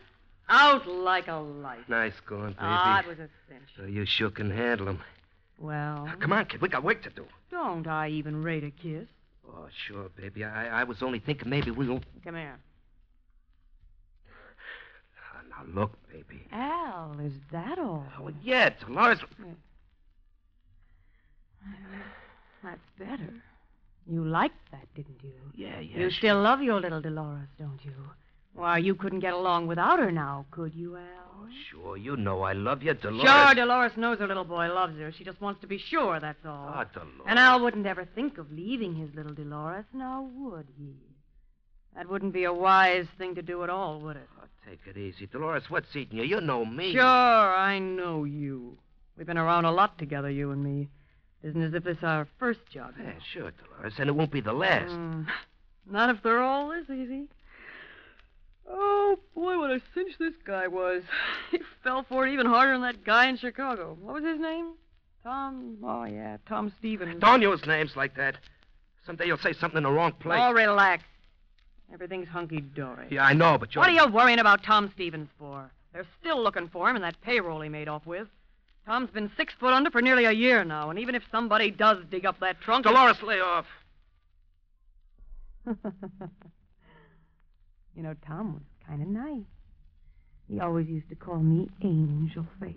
Out 0.48 0.86
like 0.86 1.28
a 1.28 1.34
light. 1.36 1.88
Nice 1.88 2.12
going, 2.26 2.52
baby. 2.52 2.56
Ah, 2.60 3.00
it 3.00 3.06
was 3.06 3.18
a 3.18 3.28
cinch. 3.48 3.62
So 3.76 3.84
you 3.84 4.04
sure 4.04 4.30
can 4.30 4.50
handle 4.50 4.88
him. 4.88 5.00
Well, 5.58 6.08
Come 6.20 6.32
on, 6.32 6.46
kid. 6.46 6.60
We 6.60 6.68
got 6.68 6.82
work 6.82 7.02
to 7.02 7.10
do. 7.10 7.24
don't 7.50 7.86
I 7.86 8.08
even 8.08 8.42
rate 8.42 8.64
a 8.64 8.70
kiss? 8.70 9.06
Oh, 9.46 9.66
sure, 9.86 10.08
baby. 10.16 10.44
I, 10.44 10.80
I 10.80 10.84
was 10.84 11.02
only 11.02 11.18
thinking 11.18 11.50
maybe 11.50 11.70
we'll. 11.70 12.00
Come 12.24 12.36
here. 12.36 12.58
Now, 15.66 15.80
look, 15.80 15.92
baby. 16.10 16.42
Al, 16.52 17.16
is 17.20 17.32
that 17.52 17.78
all? 17.78 18.06
Oh, 18.20 18.30
yeah, 18.42 18.70
Dolores. 18.70 19.18
That's 22.62 22.80
better. 22.98 23.32
You 24.06 24.24
liked 24.24 24.70
that, 24.72 24.86
didn't 24.94 25.22
you? 25.22 25.32
Yeah, 25.54 25.80
yeah. 25.80 25.98
You 25.98 26.10
sure. 26.10 26.18
still 26.18 26.42
love 26.42 26.62
your 26.62 26.80
little 26.80 27.00
Dolores, 27.00 27.48
don't 27.58 27.78
you? 27.84 27.92
Why, 28.54 28.78
you 28.78 28.94
couldn't 28.94 29.20
get 29.20 29.32
along 29.34 29.68
without 29.68 29.98
her 29.98 30.10
now, 30.10 30.46
could 30.50 30.74
you, 30.74 30.96
Al? 30.96 31.02
Oh, 31.42 31.46
sure. 31.70 31.96
You 31.96 32.16
know 32.16 32.42
I 32.42 32.52
love 32.52 32.82
you, 32.82 32.94
Dolores. 32.94 33.22
Sure, 33.22 33.54
Dolores 33.54 33.92
knows 33.96 34.18
her 34.18 34.26
little 34.26 34.44
boy 34.44 34.66
loves 34.72 34.98
her. 34.98 35.12
She 35.12 35.24
just 35.24 35.40
wants 35.40 35.60
to 35.60 35.66
be 35.66 35.78
sure, 35.78 36.18
that's 36.20 36.44
all. 36.44 36.72
Ah, 36.74 36.84
Dolores. 36.84 37.12
and 37.26 37.38
Al 37.38 37.62
wouldn't 37.62 37.86
ever 37.86 38.04
think 38.14 38.38
of 38.38 38.50
leaving 38.50 38.94
his 38.94 39.14
little 39.14 39.32
Dolores, 39.32 39.84
now 39.94 40.28
would 40.36 40.66
he? 40.76 40.94
That 41.96 42.08
wouldn't 42.08 42.32
be 42.32 42.44
a 42.44 42.52
wise 42.52 43.06
thing 43.18 43.34
to 43.34 43.42
do 43.42 43.62
at 43.64 43.70
all, 43.70 44.00
would 44.00 44.16
it? 44.16 44.28
Oh, 44.40 44.46
take 44.68 44.80
it 44.86 44.96
easy, 44.96 45.26
Dolores. 45.26 45.64
What's 45.68 45.94
eating 45.94 46.18
you? 46.18 46.24
You 46.24 46.40
know 46.40 46.64
me. 46.64 46.92
Sure, 46.92 47.02
I 47.02 47.78
know 47.78 48.24
you. 48.24 48.78
We've 49.16 49.26
been 49.26 49.38
around 49.38 49.64
a 49.64 49.72
lot 49.72 49.98
together, 49.98 50.30
you 50.30 50.50
and 50.50 50.62
me. 50.62 50.88
Isn't 51.42 51.62
as 51.62 51.74
if 51.74 51.84
this 51.84 51.98
our 52.02 52.28
first 52.38 52.60
job. 52.72 52.94
Yeah, 52.98 53.12
sure, 53.32 53.50
Dolores. 53.50 53.94
And 53.98 54.08
it 54.08 54.12
won't 54.12 54.30
be 54.30 54.40
the 54.40 54.52
last. 54.52 54.90
Mm, 54.92 55.26
not 55.90 56.10
if 56.10 56.22
they're 56.22 56.42
all 56.42 56.68
this 56.68 56.88
easy. 56.90 57.28
Oh, 58.68 59.18
boy, 59.34 59.58
what 59.58 59.70
a 59.70 59.80
cinch 59.94 60.12
this 60.18 60.34
guy 60.44 60.68
was. 60.68 61.02
He 61.50 61.58
fell 61.82 62.04
for 62.08 62.26
it 62.26 62.32
even 62.32 62.46
harder 62.46 62.72
than 62.72 62.82
that 62.82 63.04
guy 63.04 63.28
in 63.28 63.36
Chicago. 63.36 63.96
What 64.00 64.14
was 64.14 64.24
his 64.24 64.38
name? 64.38 64.74
Tom. 65.24 65.78
Oh, 65.82 66.04
yeah, 66.04 66.36
Tom 66.46 66.72
Stevens. 66.78 67.20
Don't 67.20 67.42
use 67.42 67.66
names 67.66 67.96
like 67.96 68.16
that. 68.16 68.36
Someday 69.04 69.26
you'll 69.26 69.38
say 69.38 69.52
something 69.52 69.78
in 69.78 69.82
the 69.82 69.90
wrong 69.90 70.12
place. 70.12 70.38
Oh, 70.40 70.52
relax. 70.52 71.02
Everything's 71.92 72.28
hunky 72.28 72.60
dory. 72.60 73.06
Yeah, 73.10 73.24
I 73.24 73.32
know, 73.32 73.58
but 73.58 73.74
you're. 73.74 73.80
What 73.82 73.90
are 73.90 73.92
you 73.92 74.06
worrying 74.12 74.38
about 74.38 74.62
Tom 74.62 74.90
Stevens 74.94 75.28
for? 75.38 75.70
They're 75.92 76.06
still 76.20 76.42
looking 76.42 76.68
for 76.68 76.88
him 76.88 76.96
in 76.96 77.02
that 77.02 77.20
payroll 77.22 77.60
he 77.60 77.68
made 77.68 77.88
off 77.88 78.06
with. 78.06 78.28
Tom's 78.86 79.10
been 79.10 79.30
six 79.36 79.52
foot 79.58 79.72
under 79.72 79.90
for 79.90 80.00
nearly 80.00 80.24
a 80.24 80.32
year 80.32 80.64
now, 80.64 80.90
and 80.90 80.98
even 80.98 81.14
if 81.14 81.22
somebody 81.30 81.70
does 81.70 81.98
dig 82.10 82.24
up 82.24 82.38
that 82.40 82.60
trunk. 82.60 82.84
Dolores, 82.84 83.22
lay 83.22 83.40
off. 83.40 83.66
you 85.66 85.74
know, 88.02 88.14
Tom 88.26 88.54
was 88.54 88.62
kind 88.86 89.02
of 89.02 89.08
nice. 89.08 89.44
He 90.48 90.60
always 90.60 90.88
used 90.88 91.08
to 91.10 91.14
call 91.14 91.38
me 91.38 91.68
Angel 91.82 92.46
Face. 92.60 92.74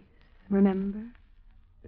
Remember? 0.49 0.99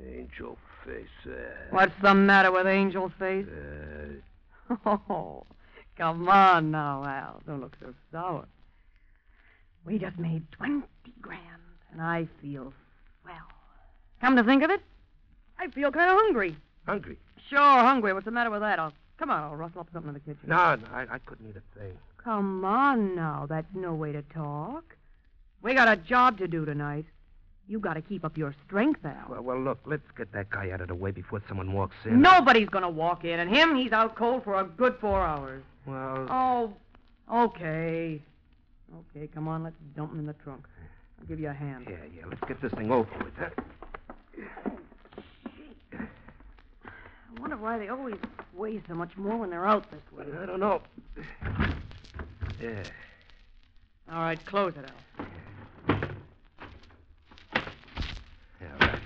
Angel 0.03 0.58
face. 0.86 1.05
Uh, 1.25 1.32
What's 1.70 1.94
the 2.01 2.13
matter 2.13 2.51
with 2.51 2.67
Angel 2.67 3.12
Face? 3.20 3.46
Uh, 3.48 4.75
Oh, 5.10 5.46
come 5.97 6.27
on 6.27 6.71
now, 6.71 7.03
Al. 7.05 7.41
Don't 7.45 7.61
look 7.61 7.75
so 7.79 7.93
sour. 8.11 8.45
We 9.85 9.97
just 9.99 10.17
made 10.17 10.51
20 10.53 10.83
grand, 11.21 11.41
and 11.91 12.01
I 12.01 12.27
feel 12.41 12.73
swell. 13.21 13.35
Come 14.21 14.35
to 14.35 14.43
think 14.43 14.63
of 14.63 14.71
it, 14.71 14.81
I 15.59 15.67
feel 15.67 15.91
kind 15.91 16.09
of 16.09 16.17
hungry. 16.17 16.55
hungry? 16.85 17.17
Sure, 17.49 17.59
hungry. 17.59 18.13
What's 18.13 18.25
the 18.25 18.31
matter 18.31 18.49
with 18.49 18.61
that? 18.61 18.79
I'll 18.79 18.93
come 19.17 19.29
on. 19.29 19.43
I'll 19.43 19.55
rustle 19.55 19.81
up 19.81 19.87
something 19.93 20.09
in 20.09 20.13
the 20.15 20.19
kitchen. 20.19 20.39
No, 20.47 20.75
no, 20.75 20.87
I, 20.91 21.05
I 21.11 21.17
couldn't 21.19 21.47
eat 21.47 21.55
a 21.55 21.79
thing. 21.79 21.93
Come 22.17 22.65
on 22.65 23.15
now. 23.15 23.45
That's 23.47 23.67
no 23.75 23.93
way 23.93 24.11
to 24.11 24.23
talk. 24.23 24.95
We 25.61 25.73
got 25.75 25.87
a 25.87 25.95
job 25.95 26.39
to 26.39 26.47
do 26.47 26.65
tonight. 26.65 27.05
You 27.67 27.79
got 27.79 27.95
to 27.95 28.01
keep 28.01 28.24
up 28.24 28.38
your 28.38 28.53
strength, 28.65 29.03
Al. 29.03 29.25
Well, 29.29 29.41
well, 29.41 29.60
look, 29.60 29.79
let's 29.86 30.03
get 30.15 30.31
that 30.34 30.50
guy 30.51 30.69
out 30.69 30.81
of 30.81 30.88
the 30.88 30.95
way 30.95 31.10
before 31.12 31.41
someone 31.48 31.74
walks 31.74 31.95
in. 32.05 32.22
Nobody's 32.22 32.69
going 32.69 32.84
to 32.84 32.89
walk 32.89 33.25
in, 33.25 33.39
and 33.39 33.50
him, 33.53 33.75
he's 33.75 33.91
out 33.91 34.15
cold 34.15 34.43
for 34.43 34.60
a 34.60 34.63
good 34.63 34.95
four 35.01 35.19
hours. 35.22 35.63
Well, 35.88 36.27
Oh, 36.29 36.74
okay. 37.45 38.22
Okay, 39.15 39.27
come 39.34 39.48
on, 39.48 39.63
let's 39.63 39.75
dump 39.95 40.12
him 40.13 40.19
in 40.19 40.25
the 40.27 40.34
trunk. 40.34 40.67
I'll 41.19 41.25
give 41.25 41.39
you 41.39 41.50
a 41.50 41.53
hand. 41.53 41.88
yeah, 41.89 41.98
yeah, 42.15 42.25
let's 42.29 42.41
get 42.48 42.62
this 42.62 42.72
thing 42.74 42.91
over 42.91 43.10
with, 43.24 43.34
huh? 43.39 43.50
I 45.98 47.41
wonder 47.41 47.57
why 47.57 47.77
they 47.79 47.89
always 47.89 48.15
weigh 48.53 48.81
so 48.88 48.93
much 48.93 49.17
more 49.17 49.38
when 49.38 49.50
they're 49.50 49.65
out 49.67 49.89
this 49.91 50.01
way. 50.15 50.25
I 50.41 50.45
don't 50.45 50.60
know. 50.60 50.81
Yeah. 52.62 52.84
All 54.12 54.19
right, 54.19 54.43
close 54.45 54.74
it, 54.77 54.86
Al. 55.89 55.98
Yeah, 58.62 58.67
right. 58.79 59.00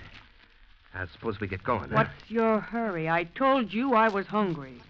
I 0.94 1.06
suppose 1.14 1.40
we 1.40 1.48
get 1.48 1.64
going, 1.64 1.90
huh? 1.90 1.96
What's 1.96 2.30
your 2.30 2.60
hurry? 2.60 3.10
I 3.10 3.24
told 3.24 3.72
you 3.72 3.94
I 3.94 4.10
was 4.10 4.26
hungry. 4.26 4.82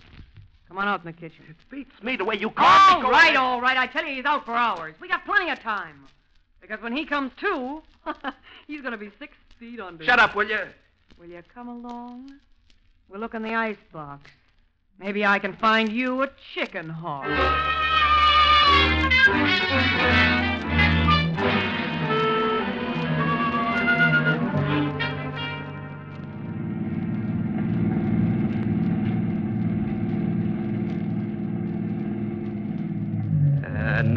Come 0.68 0.78
on 0.78 0.88
out 0.88 1.02
in 1.02 1.08
the 1.08 1.14
kitchen. 1.14 1.44
It 1.50 1.56
beats 1.70 2.02
me 2.04 2.16
the 2.16 2.26
way 2.26 2.36
you 2.36 2.52
caught 2.52 2.92
All 2.92 2.98
me. 3.00 3.06
Go 3.06 3.12
right, 3.12 3.36
all 3.36 3.60
right. 3.60 3.76
I 3.78 3.88
tell 3.88 4.06
you, 4.06 4.16
he's 4.16 4.26
out 4.26 4.46
for 4.46 4.54
hours. 4.54 4.96
We 5.02 5.08
got 5.08 5.26
plenty 5.26 5.50
of 5.52 5.60
time. 5.60 6.06
Because 6.62 6.82
when 6.82 6.96
he 6.96 7.06
comes 7.06 7.32
to, 7.40 7.82
he's 8.68 8.82
going 8.82 8.92
to 8.92 8.98
be 8.98 9.10
six 9.18 9.36
feet 9.60 9.80
under. 9.80 10.04
Shut 10.06 10.20
up, 10.20 10.36
will 10.36 10.48
you? 10.48 10.60
Will 11.20 11.28
you 11.28 11.42
come 11.54 11.68
along? 11.68 12.34
We'll 13.10 13.20
look 13.20 13.34
in 13.34 13.42
the 13.42 13.56
icebox. 13.56 14.30
Maybe 15.00 15.26
I 15.26 15.40
can 15.40 15.56
find 15.56 15.92
you 15.92 16.22
a 16.22 16.30
chicken 16.54 16.90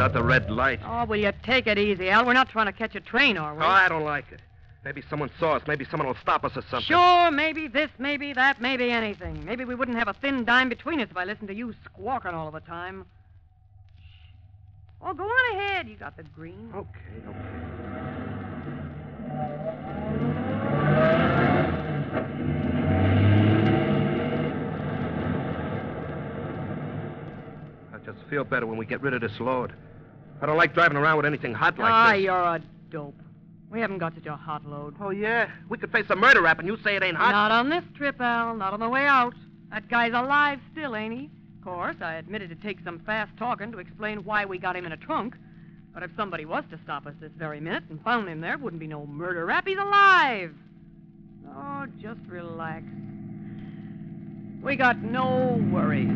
hawk. 0.03 0.11
Another 0.15 0.27
red 0.27 0.51
light. 0.51 0.81
Oh, 0.85 1.05
will 1.05 1.17
you 1.17 1.33
take 1.45 1.67
it 1.67 1.79
easy, 1.79 2.11
Al? 2.11 2.27
We're 2.27 2.33
not 2.33 2.49
trying 2.49 2.67
to 2.67 2.73
catch 2.73 2.95
a 2.95 3.01
train, 3.01 3.37
are 3.37 3.55
we? 3.55 3.63
Oh, 3.63 3.67
I 3.67 3.89
don't 3.89 4.05
like 4.05 4.31
it. 4.33 4.41
Maybe 4.85 5.03
someone 5.09 5.31
saw 5.39 5.53
us. 5.55 5.63
Maybe 5.69 5.85
someone 5.85 6.09
will 6.09 6.17
stop 6.21 6.45
us 6.45 6.53
or 6.57 6.63
something. 6.63 6.89
Sure, 6.89 7.31
maybe 7.31 7.69
this, 7.69 7.91
maybe 7.99 8.33
that, 8.33 8.61
maybe 8.61 8.91
anything. 8.91 9.45
Maybe 9.45 9.65
we 9.65 9.77
wouldn't 9.77 9.97
have 9.97 10.09
a 10.09 10.15
thin 10.15 10.45
dime 10.45 10.69
between 10.69 11.01
us 11.01 11.09
if 11.11 11.17
I 11.17 11.25
listened 11.25 11.49
to 11.49 11.55
you 11.55 11.73
squawking 11.85 12.33
all 12.33 12.49
of 12.49 12.55
the 12.55 12.61
time. 12.61 13.07
Oh, 15.01 15.15
go 15.15 15.25
on 15.25 15.57
ahead. 15.57 15.89
You 15.89 15.97
got 15.97 16.17
the 16.17 16.25
green. 16.25 16.73
Okay, 16.75 16.89
okay. 17.29 17.39
I 27.93 27.99
just 28.05 28.19
feel 28.29 28.43
better 28.43 28.67
when 28.67 28.79
we 28.79 28.87
get 28.87 29.01
rid 29.01 29.15
of 29.15 29.21
this 29.21 29.39
load. 29.39 29.73
I 30.43 30.47
don't 30.47 30.57
like 30.57 30.75
driving 30.75 30.97
around 30.97 31.17
with 31.19 31.27
anything 31.27 31.55
hot 31.55 31.79
like 31.79 31.93
ah, 31.93 32.13
this. 32.13 32.23
you're 32.23 32.35
a 32.35 32.61
dope. 32.91 33.15
We 33.71 33.81
haven't 33.81 33.99
got 33.99 34.15
such 34.15 34.27
a 34.27 34.35
hot 34.35 34.67
load. 34.67 34.97
Oh, 35.01 35.11
yeah? 35.11 35.49
We 35.69 35.79
could 35.79 35.93
face 35.93 36.05
a 36.11 36.17
murder 36.17 36.43
rap 36.43 36.59
and 36.59 36.67
you 36.67 36.77
say 36.83 36.97
it 36.97 37.03
ain't 37.03 37.17
hot? 37.17 37.31
Not 37.31 37.53
on 37.53 37.69
this 37.71 37.85
trip, 37.97 38.21
Al. 38.21 38.57
Not 38.57 38.75
on 38.75 38.81
the 38.81 38.89
way 38.89 39.07
out. 39.07 39.35
That 39.71 39.89
guy's 39.89 40.13
alive 40.13 40.59
still, 40.73 40.97
ain't 40.97 41.15
he? 41.15 41.31
Of 41.59 41.65
course, 41.65 41.97
I 42.01 42.15
admitted 42.15 42.51
it 42.51 42.61
takes 42.61 42.83
some 42.83 42.99
fast 43.07 43.31
talking 43.39 43.71
to 43.71 43.79
explain 43.79 44.25
why 44.25 44.45
we 44.45 44.59
got 44.59 44.75
him 44.75 44.85
in 44.85 44.91
a 44.91 44.97
trunk. 44.97 45.37
But 45.95 46.03
if 46.03 46.11
somebody 46.17 46.45
was 46.45 46.65
to 46.71 46.79
stop 46.83 47.07
us 47.07 47.15
this 47.21 47.31
very 47.39 47.61
minute 47.61 47.85
and 47.89 48.03
found 48.03 48.29
him 48.29 48.41
there, 48.41 48.55
it 48.55 48.61
wouldn't 48.61 48.81
be 48.81 48.89
no 48.89 49.07
murder 49.07 49.47
rap. 49.47 49.67
He's 49.67 49.79
alive. 49.79 50.55
Oh, 51.49 51.87
just 52.01 52.21
relax. 52.27 52.85
We 54.61 54.75
got 54.75 54.99
no 55.03 55.63
worries. 55.71 56.11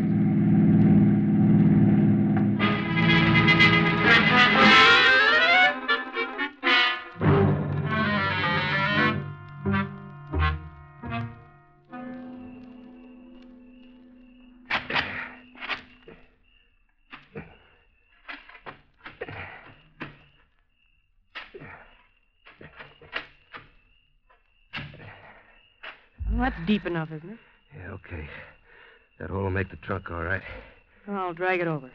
Well, 26.36 26.50
that's 26.50 26.66
deep 26.66 26.84
enough, 26.84 27.08
isn't 27.12 27.30
it? 27.30 27.38
Yeah, 27.74 27.92
okay. 27.92 28.28
That 29.18 29.30
hole 29.30 29.44
will 29.44 29.50
make 29.50 29.70
the 29.70 29.76
trunk 29.76 30.10
all 30.10 30.22
right. 30.22 30.42
I'll 31.08 31.32
drag 31.32 31.60
it 31.60 31.66
over. 31.66 31.90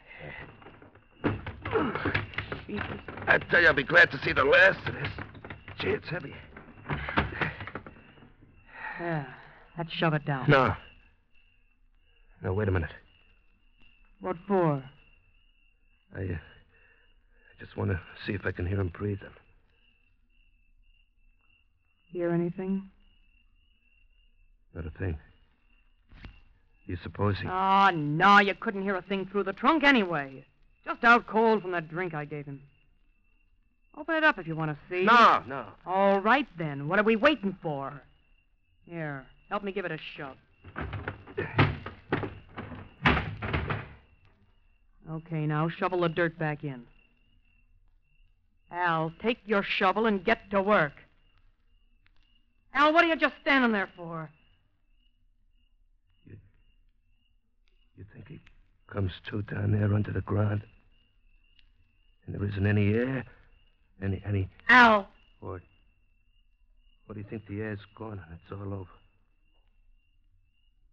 Jesus. 2.65 2.83
I 3.27 3.37
tell 3.37 3.61
you, 3.61 3.67
I'll 3.67 3.73
be 3.75 3.83
glad 3.83 4.09
to 4.09 4.19
see 4.23 4.33
the 4.33 4.43
last 4.43 4.79
of 4.87 4.95
this. 4.95 5.09
Gee, 5.79 5.89
it's 5.89 6.09
heavy. 6.09 6.33
Yeah. 8.99 9.25
Let's 9.77 9.91
shove 9.93 10.15
it 10.15 10.25
down. 10.25 10.49
No. 10.49 10.73
No, 12.41 12.53
wait 12.53 12.67
a 12.67 12.71
minute. 12.71 12.89
What 14.21 14.37
for? 14.47 14.83
I, 16.15 16.19
uh, 16.19 16.23
I 16.23 17.63
just 17.63 17.77
want 17.77 17.91
to 17.91 17.99
see 18.25 18.33
if 18.33 18.45
I 18.45 18.51
can 18.51 18.65
hear 18.65 18.79
him 18.79 18.91
breathing. 18.97 19.29
Hear 22.11 22.31
anything? 22.31 22.89
Not 24.73 24.85
a 24.85 24.91
thing. 24.91 25.17
You 26.85 26.97
suppose 27.03 27.37
he... 27.39 27.47
Ah, 27.47 27.89
oh, 27.91 27.95
no, 27.95 28.39
you 28.39 28.53
couldn't 28.55 28.83
hear 28.83 28.95
a 28.95 29.01
thing 29.01 29.27
through 29.31 29.43
the 29.43 29.53
trunk 29.53 29.83
anyway. 29.83 30.45
Just 30.85 31.03
out 31.03 31.27
cold 31.27 31.61
from 31.61 31.71
that 31.71 31.89
drink 31.89 32.13
I 32.13 32.25
gave 32.25 32.45
him. 32.45 32.61
Open 33.97 34.15
it 34.15 34.23
up 34.23 34.39
if 34.39 34.47
you 34.47 34.55
want 34.55 34.71
to 34.71 34.77
see. 34.89 35.03
No, 35.03 35.43
no. 35.47 35.65
All 35.85 36.19
right, 36.19 36.47
then. 36.57 36.87
What 36.87 36.99
are 36.99 37.03
we 37.03 37.15
waiting 37.15 37.55
for? 37.61 38.01
Here, 38.85 39.25
help 39.49 39.63
me 39.63 39.71
give 39.71 39.85
it 39.85 39.91
a 39.91 39.99
shove. 40.17 40.37
Okay, 45.09 45.45
now 45.45 45.67
shovel 45.69 46.01
the 46.01 46.09
dirt 46.09 46.39
back 46.39 46.63
in. 46.63 46.83
Al, 48.71 49.11
take 49.21 49.39
your 49.45 49.63
shovel 49.63 50.05
and 50.05 50.23
get 50.23 50.49
to 50.51 50.61
work. 50.61 50.93
Al, 52.73 52.93
what 52.93 53.03
are 53.03 53.07
you 53.07 53.17
just 53.17 53.35
standing 53.41 53.73
there 53.73 53.89
for? 53.97 54.29
You 57.97 58.05
think 58.13 58.29
he 58.29 58.39
comes 58.91 59.11
to 59.29 59.41
down 59.43 59.71
there 59.71 59.93
under 59.93 60.11
the 60.11 60.21
ground? 60.21 60.61
And 62.25 62.35
there 62.35 62.47
isn't 62.47 62.67
any 62.67 62.93
air? 62.93 63.23
Any, 64.03 64.21
any... 64.25 64.49
Al! 64.69 65.07
Or... 65.41 65.61
Or 67.07 67.15
do 67.15 67.19
you 67.19 67.25
think 67.29 67.47
the 67.47 67.61
air's 67.61 67.79
gone 67.97 68.21
and 68.25 68.37
it's 68.37 68.51
all 68.51 68.73
over? 68.73 68.89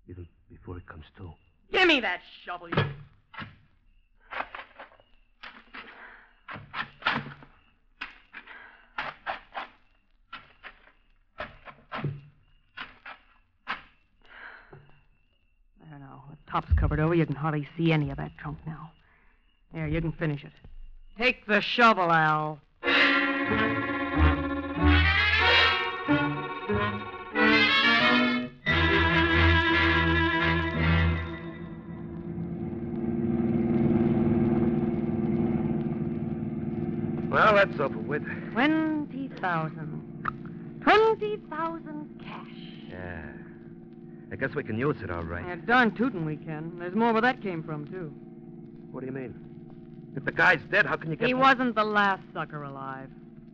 Even 0.08 0.26
before 0.48 0.78
it 0.78 0.86
comes 0.86 1.04
to? 1.16 1.30
Give 1.70 1.86
me 1.86 2.00
that 2.00 2.20
shovel, 2.44 2.68
you. 2.70 2.76
There 15.90 15.98
now. 15.98 16.24
The 16.30 16.37
top's 16.50 16.72
covered 16.78 17.00
over. 17.00 17.14
You 17.14 17.26
can 17.26 17.36
hardly 17.36 17.68
see 17.76 17.92
any 17.92 18.10
of 18.10 18.16
that 18.16 18.32
trunk 18.38 18.58
now. 18.66 18.90
There, 19.72 19.86
you 19.86 20.00
can 20.00 20.12
finish 20.12 20.44
it. 20.44 20.52
Take 21.18 21.46
the 21.46 21.60
shovel, 21.60 22.10
Al. 22.10 22.60
Well, 37.30 37.54
that's 37.54 37.78
over 37.78 37.98
with. 37.98 38.22
Twenty 38.52 39.28
thousand. 39.40 40.80
Twenty 40.82 41.36
thousand 41.50 42.20
cash. 42.24 42.46
Yeah. 42.88 43.37
I 44.30 44.36
guess 44.36 44.54
we 44.54 44.62
can 44.62 44.78
use 44.78 44.96
it 45.02 45.10
all 45.10 45.22
right. 45.24 45.44
Yeah, 45.46 45.56
darn 45.66 45.94
tootin' 45.94 46.24
we 46.24 46.36
can. 46.36 46.78
There's 46.78 46.94
more 46.94 47.12
where 47.12 47.22
that 47.22 47.40
came 47.42 47.62
from, 47.62 47.86
too. 47.86 48.12
What 48.92 49.00
do 49.00 49.06
you 49.06 49.12
mean? 49.12 49.34
If 50.16 50.24
the 50.24 50.32
guy's 50.32 50.60
dead, 50.70 50.84
how 50.86 50.96
can 50.96 51.10
you 51.10 51.16
get... 51.16 51.28
He 51.28 51.34
wasn't 51.34 51.74
the 51.74 51.84
last 51.84 52.22
sucker 52.34 52.62
alive. 52.62 53.08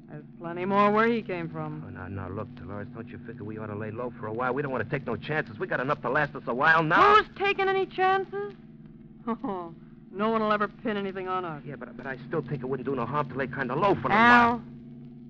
There's 0.09 0.25
plenty 0.41 0.65
more 0.65 0.91
where 0.91 1.07
he 1.07 1.23
came 1.23 1.47
Oh, 1.51 1.53
from. 1.55 1.93
now, 1.95 2.07
now, 2.09 2.29
look, 2.29 2.53
Dolores, 2.57 2.89
don't 2.95 3.09
you 3.09 3.19
figure 3.27 3.45
we 3.45 3.59
ought 3.59 3.67
to 3.67 3.75
lay 3.77 3.91
low 3.91 4.13
for 4.19 4.27
a 4.27 4.33
while? 4.33 4.53
We 4.53 4.63
don't 4.63 4.71
want 4.73 4.83
to 4.85 4.91
take 4.91 5.07
no 5.07 5.17
chances. 5.17 5.59
We 5.59 5.67
got 5.67 5.81
enough 5.81 6.01
to 6.03 6.11
last 6.11 6.35
us 6.35 6.43
a 6.47 6.55
while 6.55 6.83
now. 6.83 7.17
Who's 7.17 7.27
taking 7.37 7.69
any 7.69 7.87
chances? 7.87 8.55
Oh, 9.27 9.73
no 10.13 10.29
one 10.31 10.41
will 10.43 10.53
ever 10.53 10.69
pin 10.69 10.97
anything 10.97 11.29
on 11.29 11.45
us. 11.45 11.63
Yeah, 11.67 11.77
but, 11.77 11.97
but 11.97 12.07
I 12.07 12.17
still 12.29 12.43
think 12.43 12.63
it 12.63 12.67
wouldn't 12.67 12.87
do 12.89 12.95
no 12.95 13.07
harm 13.07 13.29
to 13.31 13.35
lay 13.37 13.47
kind 13.47 13.71
of 13.71 13.79
low 13.79 13.95
for 13.97 14.09
a 14.09 14.15
Al, 14.15 14.51
while. 14.51 14.63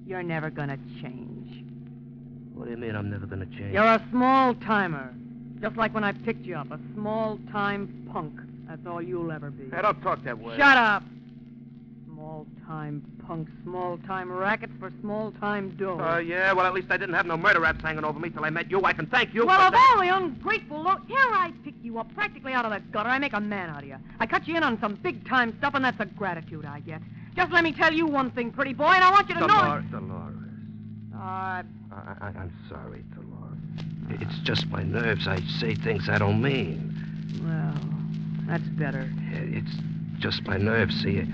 you're 0.07 0.23
never 0.23 0.51
gonna 0.51 0.79
change. 1.03 1.65
What 2.55 2.67
do 2.67 2.71
you 2.71 2.77
mean 2.77 2.95
I'm 2.95 3.11
never 3.11 3.27
going 3.27 3.41
to 3.41 3.57
change? 3.57 3.73
You're 3.75 3.83
a 3.85 4.03
small 4.13 4.55
timer. 4.55 5.13
Just 5.65 5.79
like 5.79 5.95
when 5.95 6.05
I 6.05 6.13
picked 6.13 6.45
you 6.45 6.57
up, 6.57 6.71
a 6.71 6.79
small 6.93 7.39
time 7.51 8.07
punk. 8.13 8.39
That's 8.69 8.87
all 8.87 9.01
you'll 9.01 9.33
ever 9.33 9.51
be. 9.51 9.75
Hey, 9.75 9.81
don't 9.81 9.99
talk 10.03 10.23
that 10.25 10.39
way. 10.39 10.59
Shut 10.59 10.77
up! 10.77 11.03
Small 12.05 12.47
time 12.67 13.03
punk, 13.27 13.49
small 13.63 13.97
time 14.07 14.31
racket 14.31 14.69
for 14.79 14.93
small 15.01 15.33
time 15.41 15.75
dough. 15.79 15.99
Oh, 15.99 16.19
yeah? 16.19 16.53
Well, 16.53 16.67
at 16.67 16.75
least 16.75 16.89
I 16.91 16.99
didn't 16.99 17.15
have 17.15 17.25
no 17.25 17.39
murder 17.39 17.61
raps 17.61 17.81
hanging 17.81 18.05
over 18.05 18.21
me 18.21 18.29
till 18.29 18.45
I 18.45 18.51
met 18.51 18.71
you. 18.71 18.83
I 18.85 18.93
can 18.93 19.07
thank 19.07 19.33
you 19.33 19.47
well, 19.47 19.59
for 19.59 19.75
of 19.75 19.75
all 19.75 20.03
the 20.03 20.15
ungrateful 20.15 20.83
lo- 20.83 21.01
Here 21.09 21.17
I 21.17 21.51
pick 21.65 21.77
you 21.83 21.99
up 21.99 22.15
practically 22.15 22.53
out 22.53 22.67
of 22.67 22.71
the 22.71 22.81
gutter. 22.93 23.09
I 23.09 23.19
make 23.19 23.33
a 23.33 23.41
man 23.41 23.71
out 23.71 23.85
of 23.85 23.89
you. 23.89 23.97
I 24.21 24.27
cut 24.27 24.47
you 24.47 24.59
in 24.59 24.63
on 24.63 24.79
some 24.83 24.97
big 24.97 25.27
time 25.27 25.57
stuff, 25.61 25.73
and 25.73 25.83
that's 25.83 25.97
the 25.97 26.05
gratitude 26.05 26.67
I 26.67 26.81
get. 26.81 27.01
Just 27.37 27.51
let 27.53 27.65
me 27.65 27.73
tell 27.73 27.91
you 27.91 28.07
one 28.07 28.31
thing, 28.33 28.53
pretty 28.53 28.75
boy, 28.75 28.93
and 28.93 29.03
I 29.03 29.11
want 29.11 29.31
you 29.31 29.35
to 29.37 29.41
know. 29.41 29.47
Dolores, 29.47 29.85
Dolores. 29.91 30.37
Uh, 31.15 31.17
I, 31.17 31.63
I, 31.91 32.27
I'm 32.37 32.53
sorry, 32.69 33.03
Dolores. 33.15 33.34
It's 34.11 34.39
just 34.41 34.67
my 34.69 34.83
nerves. 34.83 35.27
I 35.27 35.41
say 35.61 35.75
things 35.75 36.09
I 36.09 36.19
don't 36.19 36.41
mean. 36.43 36.93
well, 37.45 37.75
that's 38.47 38.69
better. 38.79 39.11
It's 39.33 39.77
just 40.19 40.45
my 40.47 40.57
nerves, 40.57 41.01
see. 41.03 41.27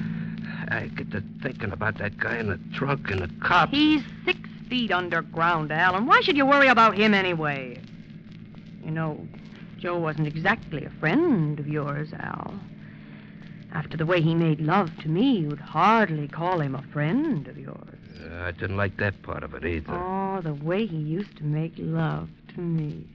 I 0.69 0.87
get 0.95 1.11
to 1.13 1.23
thinking 1.43 1.73
about 1.73 1.99
that 1.99 2.17
guy 2.19 2.39
in 2.39 2.49
the 2.49 2.61
trunk 2.75 3.11
and 3.11 3.21
the 3.21 3.31
cops. 3.45 3.73
He's 3.73 4.03
six 4.25 4.39
feet 4.69 4.93
underground, 4.93 5.73
Al, 5.73 5.97
and 5.97 6.07
why 6.07 6.21
should 6.21 6.37
you 6.37 6.47
worry 6.47 6.69
about 6.69 6.97
him 6.97 7.13
anyway? 7.13 7.81
You 8.85 8.91
know, 8.91 9.27
Joe 9.79 9.99
wasn't 9.99 10.29
exactly 10.29 10.85
a 10.85 10.91
friend 10.91 11.59
of 11.59 11.67
yours, 11.67 12.13
Al. 12.19 12.55
After 13.73 13.97
the 13.97 14.07
way 14.07 14.21
he 14.21 14.35
made 14.35 14.61
love 14.61 14.91
to 15.03 15.09
me, 15.09 15.39
you'd 15.39 15.61
hardly 15.61 16.29
call 16.29 16.61
him 16.61 16.75
a 16.75 16.83
friend 16.83 17.47
of 17.49 17.57
yours. 17.59 18.00
Uh, 18.21 18.43
I 18.43 18.51
didn't 18.53 18.77
like 18.77 18.97
that 18.99 19.23
part 19.23 19.43
of 19.43 19.55
it 19.55 19.65
either. 19.65 19.93
Oh, 19.93 20.41
the 20.43 20.55
way 20.55 20.87
he 20.87 20.97
used 20.97 21.37
to 21.39 21.45
make 21.45 21.73
love 21.77 22.29
to 22.55 22.61
me. 22.61 23.07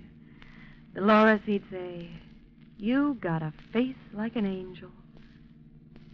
Dolores, 0.94 1.41
he'd 1.46 1.63
say, 1.70 2.10
You 2.78 3.18
got 3.22 3.41
a 3.41 3.54
face 3.74 3.96
like 4.13 4.36
an 4.36 4.46
angel. 4.46 4.89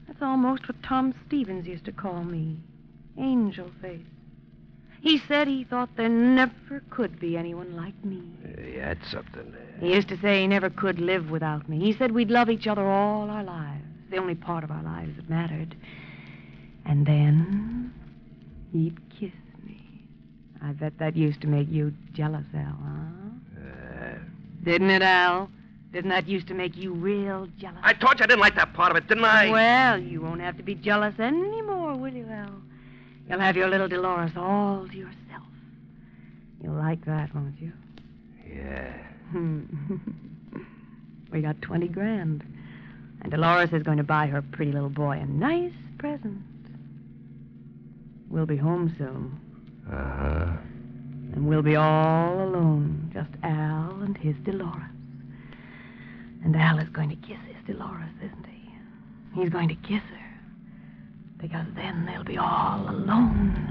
That's 0.08 0.22
almost 0.22 0.68
what 0.68 0.82
Tom 0.84 1.14
Stevens 1.28 1.68
used 1.68 1.86
to 1.86 1.92
call 1.92 2.24
me 2.24 2.58
angel 3.18 3.72
face. 3.82 4.00
He 5.02 5.18
said 5.28 5.48
he 5.48 5.64
thought 5.64 5.90
there 5.98 6.10
never 6.10 6.84
could 6.90 7.20
be 7.20 7.36
anyone 7.36 7.76
like 7.76 8.06
me. 8.06 8.22
Uh, 8.44 8.62
he 8.62 8.78
had 8.78 9.00
something 9.10 9.52
there. 9.52 9.78
He 9.80 9.96
used 9.96 10.10
to 10.10 10.18
say 10.20 10.42
he 10.42 10.48
never 10.48 10.70
could 10.70 11.00
live 11.00 11.32
without 11.32 11.68
me. 11.68 11.80
He 11.80 11.94
said 11.94 12.12
we'd 12.12 12.30
love 12.30 12.50
each 12.50 12.68
other 12.68 12.88
all 12.88 13.30
our 13.30 13.44
lives, 13.44 13.84
the 14.12 14.18
only 14.18 14.36
part 14.36 14.64
of 14.64 14.70
our 14.70 14.84
lives 14.84 15.16
that 15.16 15.30
mattered. 15.30 15.76
And 16.86 17.06
then 17.06 17.94
he'd 18.72 18.98
kiss 19.10 19.32
me. 19.66 19.80
I 20.62 20.72
bet 20.72 20.98
that 21.00 21.16
used 21.16 21.42
to 21.42 21.48
make 21.48 21.70
you 21.70 21.94
jealous, 22.14 22.46
Al, 22.54 22.78
huh? 22.84 23.62
Uh, 23.62 24.14
Didn't 24.64 24.90
it, 24.90 25.02
Al? 25.02 25.50
Didn't 25.92 26.10
that 26.12 26.28
used 26.28 26.48
to 26.48 26.54
make 26.54 26.78
you 26.78 26.94
real 26.94 27.48
jealous? 27.60 27.80
I 27.84 27.94
told 27.94 28.20
you 28.20 28.24
I 28.24 28.28
didn't 28.28 28.40
like 28.40 28.56
that 28.56 28.74
part 28.74 28.92
of 28.92 28.98
it, 28.98 29.08
didn't 29.08 29.26
I? 29.26 29.50
Well, 29.50 30.00
you 30.00 30.22
won't 30.22 30.40
have 30.40 30.56
to 30.58 30.64
be 30.64 30.76
jealous 30.76 31.20
anymore, 31.20 31.96
will 31.98 32.14
you, 32.14 32.26
Al? 32.30 32.62
You'll 33.30 33.40
have 33.40 33.58
your 33.58 33.68
little 33.70 33.88
Dolores 33.90 34.32
all 34.38 34.88
to 34.88 34.96
yourself. 34.98 35.44
You'll 36.64 36.76
like 36.76 37.04
that, 37.06 37.34
won't 37.36 37.60
you? 37.60 37.74
Yeah. 38.48 38.94
we 41.32 41.42
got 41.42 41.62
20 41.62 41.88
grand. 41.90 42.44
And 43.22 43.32
Dolores 43.32 43.72
is 43.74 43.84
going 43.84 43.98
to 43.98 44.04
buy 44.04 44.28
her 44.28 44.42
pretty 44.42 44.72
little 44.72 44.90
boy 44.90 45.18
a 45.20 45.26
nice 45.26 45.74
present. 45.98 46.42
We'll 48.32 48.46
be 48.46 48.56
home 48.56 48.96
soon. 48.98 49.40
Uh 49.92 49.96
huh. 49.96 50.58
And 51.34 51.48
we'll 51.48 51.62
be 51.62 51.76
all 51.76 52.44
alone, 52.44 53.12
just 53.14 53.30
Al 53.44 54.02
and 54.02 54.18
his 54.18 54.36
Dolores. 54.46 54.82
And 56.44 56.56
Al 56.56 56.80
is 56.80 56.90
going 56.90 57.10
to 57.10 57.16
kiss 57.18 57.38
his 57.48 57.76
Dolores, 57.76 58.10
isn't 58.24 58.46
he? 58.46 58.72
He's 59.40 59.50
going 59.50 59.68
to 59.68 59.76
kiss 59.76 60.02
her. 60.02 60.40
Because 61.38 61.66
then 61.76 62.06
they'll 62.06 62.24
be 62.24 62.38
all 62.38 62.90
alone. 62.90 63.71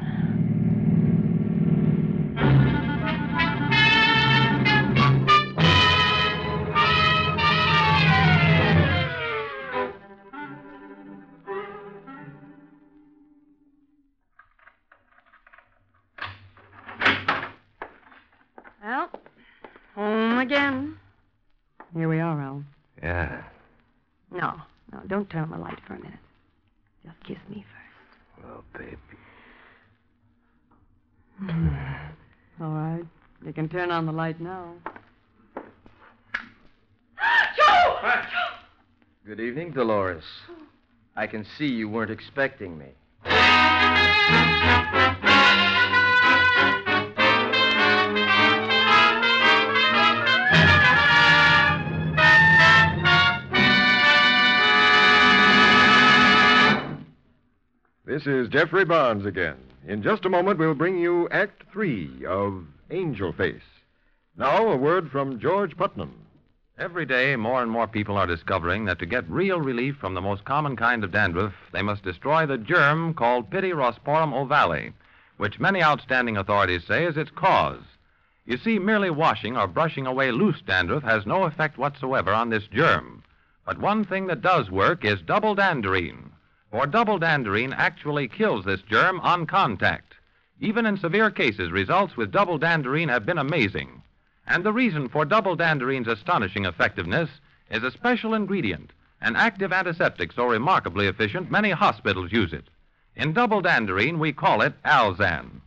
You 34.01 34.09
on 34.09 34.15
the 34.15 34.19
light 34.19 34.41
now. 34.41 34.73
Good 39.27 39.41
evening, 39.41 39.73
Dolores. 39.73 40.25
I 41.17 41.27
can 41.27 41.45
see 41.59 41.67
you 41.67 41.87
weren't 41.87 42.11
expecting 42.11 42.79
me. 42.79 42.87
This 58.07 58.27
is 58.27 58.49
Geoffrey 58.49 58.87
Barnes 58.87 59.27
again. 59.27 59.57
In 59.87 60.03
just 60.03 60.25
a 60.25 60.31
moment, 60.31 60.59
we'll 60.59 60.75
bring 60.75 60.99
you 60.99 61.29
Act 61.29 61.65
Three 61.71 62.25
of 62.27 62.65
Angel 62.91 63.35
Face. 63.35 63.61
Now, 64.37 64.69
a 64.69 64.77
word 64.77 65.11
from 65.11 65.41
George 65.41 65.77
Putnam. 65.77 66.15
Every 66.79 67.05
day, 67.05 67.37
more 67.37 67.61
and 67.63 67.71
more 67.71 67.87
people 67.87 68.17
are 68.17 68.27
discovering 68.27 68.87
that 68.87 68.99
to 69.01 69.07
get 69.07 69.29
real 69.29 69.61
relief 69.61 69.97
from 69.97 70.15
the 70.15 70.21
most 70.21 70.45
common 70.45 70.77
kind 70.77 71.05
of 71.05 71.11
dandruff, 71.11 71.53
they 71.73 71.83
must 71.83 72.05
destroy 72.05 72.47
the 72.47 72.57
germ 72.57 73.13
called 73.13 73.51
Pityrosporum 73.51 74.33
ovale, 74.33 74.93
which 75.37 75.61
many 75.61 75.83
outstanding 75.83 76.37
authorities 76.37 76.85
say 76.87 77.05
is 77.05 77.17
its 77.17 77.31
cause. 77.33 77.83
You 78.47 78.57
see, 78.57 78.79
merely 78.79 79.11
washing 79.11 79.57
or 79.57 79.67
brushing 79.67 80.07
away 80.07 80.31
loose 80.31 80.63
dandruff 80.63 81.03
has 81.03 81.27
no 81.27 81.45
effect 81.45 81.77
whatsoever 81.77 82.33
on 82.33 82.49
this 82.49 82.67
germ. 82.69 83.23
But 83.67 83.79
one 83.79 84.05
thing 84.05 84.27
that 84.29 84.41
does 84.41 84.71
work 84.71 85.05
is 85.05 85.21
double 85.21 85.55
danderine. 85.55 86.31
For 86.71 86.87
double 86.87 87.19
danderine 87.19 87.75
actually 87.77 88.29
kills 88.29 88.65
this 88.65 88.81
germ 88.83 89.21
on 89.21 89.47
contact. 89.47 90.15
Even 90.61 90.87
in 90.87 90.97
severe 90.97 91.31
cases, 91.31 91.71
results 91.71 92.17
with 92.17 92.33
double 92.33 92.59
danderine 92.59 93.11
have 93.11 93.27
been 93.27 93.39
amazing. 93.39 94.00
And 94.51 94.65
the 94.65 94.73
reason 94.73 95.09
for 95.09 95.25
double 95.25 95.57
danderine's 95.57 96.09
astonishing 96.09 96.65
effectiveness 96.65 97.31
is 97.71 97.85
a 97.85 97.93
special 97.93 98.35
ingredient, 98.35 98.91
an 99.21 99.37
active 99.37 99.73
antiseptic 99.73 100.33
so 100.33 100.45
remarkably 100.45 101.07
efficient 101.07 101.53
many 101.53 101.71
hospitals 101.71 102.33
use 102.33 102.53
it. 102.53 102.65
In 103.15 103.33
double 103.33 103.63
danderine, 103.63 104.19
we 104.19 104.33
call 104.33 104.61
it 104.63 104.75
Alzan. 104.83 105.61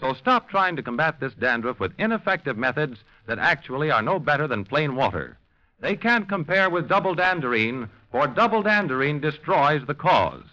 So 0.00 0.14
stop 0.14 0.48
trying 0.48 0.74
to 0.76 0.82
combat 0.82 1.20
this 1.20 1.34
dandruff 1.34 1.78
with 1.80 1.92
ineffective 1.98 2.56
methods 2.56 3.00
that 3.26 3.38
actually 3.38 3.90
are 3.90 4.00
no 4.00 4.18
better 4.18 4.48
than 4.48 4.64
plain 4.64 4.96
water. 4.96 5.36
They 5.80 5.94
can't 5.94 6.26
compare 6.26 6.70
with 6.70 6.88
double 6.88 7.14
danderine, 7.14 7.90
for 8.10 8.26
double 8.26 8.62
danderine 8.62 9.20
destroys 9.20 9.86
the 9.86 9.94
cause. 9.94 10.46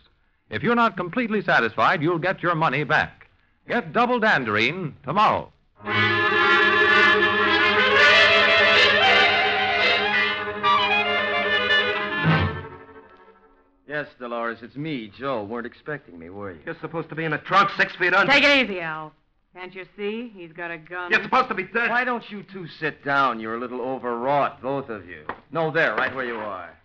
If 0.49 0.61
you're 0.61 0.75
not 0.75 0.97
completely 0.97 1.41
satisfied, 1.41 2.01
you'll 2.01 2.19
get 2.19 2.43
your 2.43 2.55
money 2.55 2.83
back. 2.83 3.29
Get 3.65 3.93
double 3.93 4.19
danderine 4.19 4.91
tomorrow. 5.05 5.53
Yes, 13.97 14.09
Dolores, 14.19 14.59
it's 14.61 14.75
me, 14.75 15.11
Joe. 15.17 15.43
Weren't 15.43 15.65
expecting 15.65 16.19
me, 16.19 16.29
were 16.29 16.51
you? 16.51 16.59
You're 16.67 16.77
supposed 16.81 17.09
to 17.09 17.15
be 17.15 17.25
in 17.25 17.31
the 17.31 17.39
trunk, 17.39 17.71
six 17.77 17.95
feet 17.95 18.13
under. 18.13 18.31
Take 18.31 18.43
it 18.43 18.69
easy, 18.69 18.79
Al. 18.79 19.11
Can't 19.55 19.73
you 19.73 19.87
see? 19.97 20.31
He's 20.35 20.53
got 20.53 20.69
a 20.69 20.77
gun. 20.77 21.09
You're 21.09 21.23
supposed 21.23 21.49
to 21.49 21.55
be 21.55 21.63
dead. 21.63 21.89
Why 21.89 22.03
don't 22.03 22.23
you 22.29 22.43
two 22.43 22.67
sit 22.79 23.03
down? 23.03 23.39
You're 23.39 23.55
a 23.55 23.59
little 23.59 23.81
overwrought, 23.81 24.61
both 24.61 24.89
of 24.89 25.07
you. 25.09 25.23
No, 25.51 25.71
there, 25.71 25.95
right 25.95 26.13
where 26.13 26.25
you 26.25 26.35
are. 26.35 26.77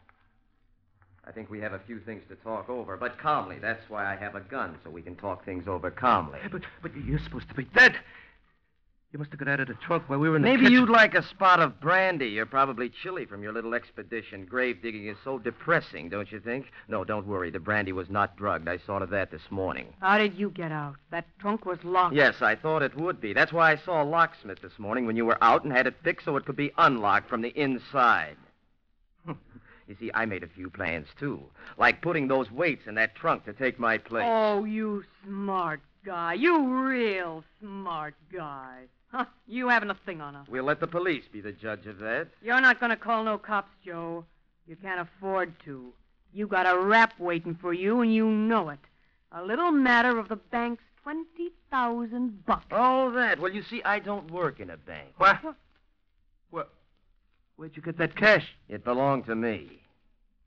I 1.27 1.33
think 1.33 1.51
we 1.51 1.61
have 1.61 1.75
a 1.75 1.81
few 1.81 2.01
things 2.01 2.23
to 2.31 2.35
talk 2.37 2.71
over, 2.71 2.97
but 2.97 3.19
calmly. 3.19 3.59
That's 3.61 3.83
why 3.91 4.11
I 4.11 4.17
have 4.17 4.35
a 4.35 4.41
gun, 4.41 4.79
so 4.83 4.89
we 4.89 5.03
can 5.03 5.15
talk 5.15 5.45
things 5.45 5.69
over 5.69 5.91
calmly. 5.91 6.39
But, 6.51 6.63
but 6.81 6.93
you're 6.97 7.19
supposed 7.19 7.51
to 7.51 7.55
be 7.55 7.65
dead. 7.65 7.95
You 9.13 9.19
must 9.19 9.31
have 9.33 9.41
got 9.41 9.49
out 9.49 9.61
of 9.61 9.69
the 9.69 9.75
trunk 9.75 10.09
while 10.09 10.19
we 10.19 10.31
were 10.31 10.37
in 10.37 10.43
the 10.43 10.49
Maybe 10.49 10.63
kitchen. 10.63 10.73
you'd 10.73 10.89
like 10.89 11.15
a 11.15 11.23
spot 11.23 11.61
of 11.61 11.79
brandy. 11.81 12.29
You're 12.29 12.47
probably 12.47 12.89
chilly 12.89 13.27
from 13.27 13.43
your 13.43 13.53
little 13.53 13.75
expedition. 13.75 14.47
Grave 14.47 14.81
digging 14.81 15.07
is 15.07 15.19
so 15.23 15.39
depressing, 15.39 16.09
don't 16.09 16.33
you 16.33 16.41
think? 16.41 16.73
No, 16.89 17.05
don't 17.05 17.27
worry. 17.27 17.51
The 17.51 17.61
brandy 17.61 17.93
was 17.93 18.09
not 18.09 18.37
drugged. 18.39 18.69
I 18.69 18.79
saw 18.79 19.01
to 19.01 19.07
that 19.07 19.31
this 19.31 19.43
morning. 19.51 19.93
How 20.01 20.17
did 20.17 20.35
you 20.39 20.49
get 20.49 20.73
out? 20.73 20.97
That 21.11 21.27
trunk 21.39 21.67
was 21.67 21.79
locked. 21.85 22.15
Yes, 22.15 22.37
I 22.41 22.55
thought 22.55 22.81
it 22.81 22.97
would 22.97 23.21
be. 23.21 23.35
That's 23.35 23.53
why 23.53 23.73
I 23.73 23.77
saw 23.77 24.03
a 24.03 24.05
locksmith 24.05 24.63
this 24.63 24.79
morning 24.79 25.05
when 25.05 25.17
you 25.17 25.27
were 25.27 25.43
out 25.45 25.63
and 25.63 25.75
had 25.75 25.87
it 25.87 25.97
fixed 26.03 26.25
so 26.25 26.39
it 26.39 26.47
could 26.47 26.57
be 26.57 26.73
unlocked 26.79 27.29
from 27.29 27.43
the 27.43 27.51
inside. 27.51 28.39
you 29.27 29.97
see, 30.01 30.11
I 30.15 30.25
made 30.25 30.43
a 30.43 30.49
few 30.49 30.71
plans, 30.71 31.09
too. 31.21 31.43
Like 31.77 32.01
putting 32.01 32.29
those 32.29 32.51
weights 32.51 32.87
in 32.87 32.95
that 32.95 33.15
trunk 33.15 33.45
to 33.45 33.53
take 33.53 33.79
my 33.79 33.99
place. 33.99 34.25
Oh, 34.27 34.65
you 34.65 35.05
smart 35.27 35.83
guy. 36.03 36.33
You 36.33 36.67
real 36.83 37.45
smart 37.61 38.15
guy. 38.33 38.85
Huh, 39.13 39.27
you 39.47 39.69
haven't 39.69 39.91
a 39.91 39.95
thing 40.07 40.21
on 40.23 40.35
us. 40.35 40.49
We'll 40.49 40.65
let 40.65 40.81
the 40.81 40.87
police 40.87 41.25
be 41.31 41.43
the 41.43 41.53
judge 41.53 41.87
of 41.87 41.99
that. 41.99 42.29
You're 42.43 42.61
not 42.63 42.81
going 42.81 42.91
to 42.91 42.97
call 42.97 43.23
no 43.25 43.37
cops, 43.37 43.71
Joe. 43.85 44.25
You 44.67 44.75
can't 44.77 45.01
afford 45.01 45.53
to. 45.67 45.93
You 46.33 46.47
got 46.47 46.67
a 46.67 46.79
rap 46.79 47.13
waiting 47.19 47.55
for 47.61 47.75
you, 47.75 48.01
and 48.01 48.15
you 48.15 48.27
know 48.27 48.71
it. 48.71 48.79
A 49.33 49.43
little 49.43 49.71
matter 49.71 50.19
of 50.19 50.29
the 50.29 50.37
bank's 50.37 50.83
20,000 51.03 52.47
bucks. 52.47 52.65
Oh, 52.71 53.11
that. 53.13 53.39
Well, 53.39 53.53
you 53.53 53.63
see, 53.63 53.83
I 53.83 53.99
don't 53.99 54.31
work 54.31 54.61
in 54.61 54.71
a 54.71 54.77
bank. 54.79 55.09
What? 55.19 55.39
What? 56.51 56.71
Where'd 57.57 57.77
you 57.77 57.83
get 57.83 57.99
that 57.99 58.17
cash? 58.17 58.47
It 58.69 58.83
belonged 58.85 59.27
to 59.27 59.35
me. 59.35 59.81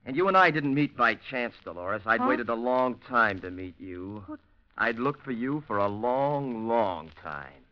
And 0.07 0.15
you 0.15 0.27
and 0.27 0.37
I 0.37 0.49
didn't 0.49 0.73
meet 0.73 0.95
by 0.97 1.15
chance, 1.15 1.53
Dolores. 1.63 2.01
I'd 2.05 2.19
Huh? 2.21 2.27
waited 2.27 2.49
a 2.49 2.55
long 2.55 2.95
time 3.07 3.39
to 3.41 3.51
meet 3.51 3.75
you. 3.79 4.23
What? 4.25 4.39
I'd 4.77 4.97
looked 4.99 5.23
for 5.23 5.31
you 5.31 5.63
for 5.67 5.77
a 5.77 5.87
long, 5.87 6.67
long 6.67 7.11
time. 7.21 7.64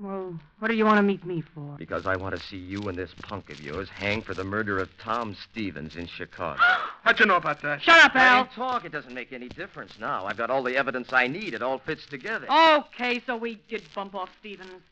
Well, 0.00 0.40
what 0.60 0.68
do 0.68 0.74
you 0.74 0.86
want 0.86 0.96
to 0.96 1.02
meet 1.02 1.26
me 1.26 1.42
for? 1.54 1.76
Because 1.76 2.06
I 2.06 2.16
want 2.16 2.34
to 2.34 2.42
see 2.46 2.56
you 2.56 2.80
and 2.88 2.96
this 2.96 3.10
punk 3.22 3.50
of 3.50 3.60
yours 3.60 3.88
hang 3.90 4.22
for 4.22 4.32
the 4.32 4.44
murder 4.44 4.78
of 4.78 4.88
Tom 4.98 5.36
Stevens 5.50 5.94
in 5.94 6.06
Chicago. 6.06 6.58
How'd 7.02 7.20
you 7.20 7.26
know 7.26 7.36
about 7.36 7.60
that? 7.62 7.82
Shut 7.82 8.02
up, 8.04 8.14
Now, 8.14 8.38
Al. 8.38 8.44
you 8.44 8.48
talk. 8.54 8.84
It 8.86 8.92
doesn't 8.92 9.12
make 9.12 9.32
any 9.32 9.48
difference 9.48 9.98
now. 10.00 10.24
I've 10.24 10.38
got 10.38 10.48
all 10.48 10.62
the 10.62 10.74
evidence 10.74 11.12
I 11.12 11.26
need. 11.26 11.52
It 11.52 11.62
all 11.62 11.78
fits 11.78 12.06
together. 12.06 12.46
Okay, 12.50 13.20
so 13.26 13.36
we 13.36 13.60
did 13.68 13.82
bump 13.94 14.14
off 14.14 14.30
Stevens. 14.40 14.82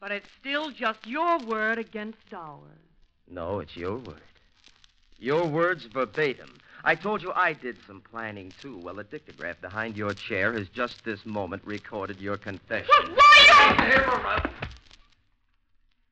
But 0.00 0.10
it's 0.10 0.28
still 0.40 0.72
just 0.72 1.06
your 1.06 1.38
word 1.46 1.78
against 1.78 2.34
ours. 2.34 2.58
No, 3.30 3.60
it's 3.60 3.76
your 3.76 3.98
word. 3.98 4.20
Your 5.18 5.46
words 5.46 5.84
verbatim. 5.84 6.50
I 6.84 6.94
told 6.96 7.22
you 7.22 7.32
I 7.32 7.52
did 7.52 7.76
some 7.86 8.00
planning, 8.00 8.52
too. 8.60 8.78
Well, 8.78 8.94
the 8.94 9.04
dictograph 9.04 9.60
behind 9.60 9.96
your 9.96 10.14
chair 10.14 10.52
has 10.52 10.68
just 10.68 11.04
this 11.04 11.24
moment 11.24 11.62
recorded 11.64 12.20
your 12.20 12.36
confession. 12.36 12.88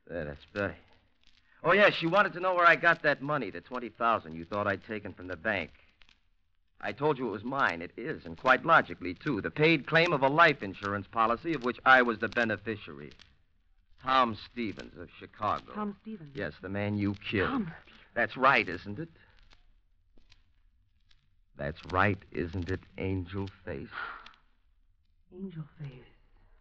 There, 0.06 0.24
that's 0.24 0.44
Betty. 0.52 0.74
Oh, 1.62 1.72
yeah, 1.72 1.90
she 1.90 2.06
wanted 2.06 2.32
to 2.34 2.40
know 2.40 2.54
where 2.54 2.68
I 2.68 2.76
got 2.76 3.02
that 3.02 3.20
money, 3.20 3.50
the 3.50 3.60
20000 3.60 4.34
you 4.34 4.44
thought 4.44 4.66
I'd 4.66 4.84
taken 4.84 5.12
from 5.12 5.26
the 5.26 5.36
bank. 5.36 5.70
I 6.80 6.92
told 6.92 7.18
you 7.18 7.28
it 7.28 7.32
was 7.32 7.44
mine. 7.44 7.82
It 7.82 7.92
is, 7.96 8.24
and 8.24 8.38
quite 8.38 8.64
logically, 8.64 9.14
too. 9.14 9.40
The 9.40 9.50
paid 9.50 9.86
claim 9.86 10.12
of 10.12 10.22
a 10.22 10.28
life 10.28 10.62
insurance 10.62 11.06
policy 11.06 11.52
of 11.52 11.64
which 11.64 11.78
I 11.84 12.02
was 12.02 12.18
the 12.18 12.28
beneficiary. 12.28 13.10
Tom 14.02 14.38
Stevens 14.50 14.96
of 14.98 15.08
Chicago. 15.18 15.72
Tom 15.74 15.96
Stevens. 16.00 16.30
Yes, 16.34 16.52
the 16.62 16.70
man 16.70 16.96
you 16.96 17.14
killed. 17.30 17.50
Tom. 17.50 17.72
That's 18.14 18.36
right, 18.36 18.66
isn't 18.66 18.98
it? 18.98 19.10
That's 21.60 21.80
right, 21.92 22.16
isn't 22.32 22.70
it, 22.70 22.80
Angel 22.96 23.46
Face? 23.66 23.86
Angel 25.36 25.62
face. 25.78 25.90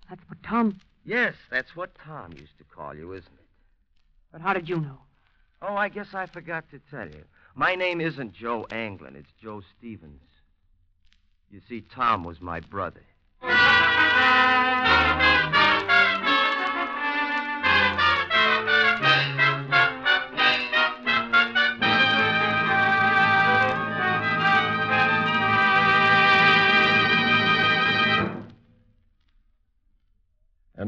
That's 0.09 0.21
what 0.27 0.43
Tom. 0.43 0.77
Yes, 1.05 1.35
that's 1.49 1.73
what 1.73 1.95
Tom 1.95 2.33
used 2.33 2.57
to 2.57 2.65
call 2.65 2.93
you, 2.93 3.13
isn't 3.13 3.25
it? 3.25 3.47
But 4.33 4.41
how 4.41 4.51
did 4.51 4.67
you 4.67 4.75
know? 4.75 4.99
Oh, 5.61 5.73
I 5.75 5.87
guess 5.87 6.13
I 6.13 6.25
forgot 6.25 6.65
to 6.71 6.81
tell 6.91 7.07
you. 7.07 7.23
My 7.55 7.75
name 7.75 8.01
isn't 8.01 8.33
Joe 8.33 8.67
Anglin, 8.71 9.15
it's 9.15 9.31
Joe 9.41 9.61
Stevens. 9.77 10.21
You 11.49 11.61
see, 11.69 11.79
Tom 11.79 12.25
was 12.25 12.41
my 12.41 12.59
brother. 12.59 13.03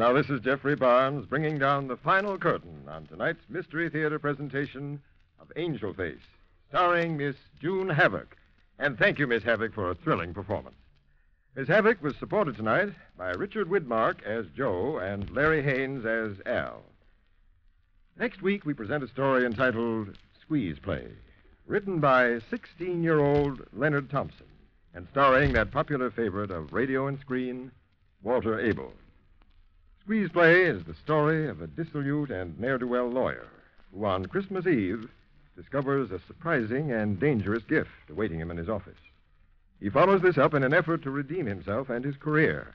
Now 0.01 0.13
this 0.13 0.31
is 0.31 0.41
Geoffrey 0.41 0.75
Barnes 0.75 1.27
bringing 1.27 1.59
down 1.59 1.87
the 1.87 1.95
final 1.95 2.35
curtain 2.35 2.85
on 2.87 3.05
tonight's 3.05 3.47
Mystery 3.47 3.87
Theater 3.87 4.17
presentation 4.17 4.99
of 5.39 5.51
Angel 5.55 5.93
Face, 5.93 6.25
starring 6.69 7.17
Miss 7.17 7.35
June 7.59 7.87
Havoc. 7.87 8.35
And 8.79 8.97
thank 8.97 9.19
you, 9.19 9.27
Miss 9.27 9.43
Havoc, 9.43 9.75
for 9.75 9.91
a 9.91 9.95
thrilling 9.95 10.33
performance. 10.33 10.77
Miss 11.55 11.67
Havoc 11.67 12.01
was 12.01 12.15
supported 12.15 12.55
tonight 12.55 12.89
by 13.15 13.29
Richard 13.33 13.69
Widmark 13.69 14.23
as 14.23 14.47
Joe 14.57 14.97
and 14.97 15.29
Larry 15.29 15.61
Haines 15.61 16.03
as 16.03 16.41
Al. 16.47 16.81
Next 18.17 18.41
week, 18.41 18.65
we 18.65 18.73
present 18.73 19.03
a 19.03 19.07
story 19.07 19.45
entitled 19.45 20.17
Squeeze 20.41 20.79
Play, 20.79 21.09
written 21.67 21.99
by 21.99 22.39
16 22.49 23.03
year 23.03 23.19
old 23.19 23.67
Leonard 23.71 24.09
Thompson 24.09 24.47
and 24.95 25.07
starring 25.11 25.53
that 25.53 25.69
popular 25.69 26.09
favorite 26.09 26.49
of 26.49 26.73
radio 26.73 27.05
and 27.05 27.19
screen, 27.19 27.71
Walter 28.23 28.59
Abel. 28.59 28.93
Squeeze 30.03 30.29
Play 30.29 30.63
is 30.63 30.83
the 30.83 30.95
story 30.95 31.47
of 31.47 31.61
a 31.61 31.67
dissolute 31.67 32.31
and 32.31 32.59
ne'er 32.59 32.79
do 32.79 32.87
well 32.87 33.07
lawyer 33.07 33.47
who, 33.93 34.03
on 34.03 34.25
Christmas 34.25 34.65
Eve, 34.65 35.07
discovers 35.55 36.09
a 36.09 36.19
surprising 36.25 36.91
and 36.91 37.19
dangerous 37.19 37.63
gift 37.63 38.09
awaiting 38.09 38.39
him 38.39 38.49
in 38.49 38.57
his 38.57 38.67
office. 38.67 38.97
He 39.79 39.89
follows 39.89 40.21
this 40.23 40.39
up 40.39 40.55
in 40.55 40.63
an 40.63 40.73
effort 40.73 41.03
to 41.03 41.11
redeem 41.11 41.45
himself 41.45 41.89
and 41.89 42.03
his 42.03 42.17
career. 42.17 42.73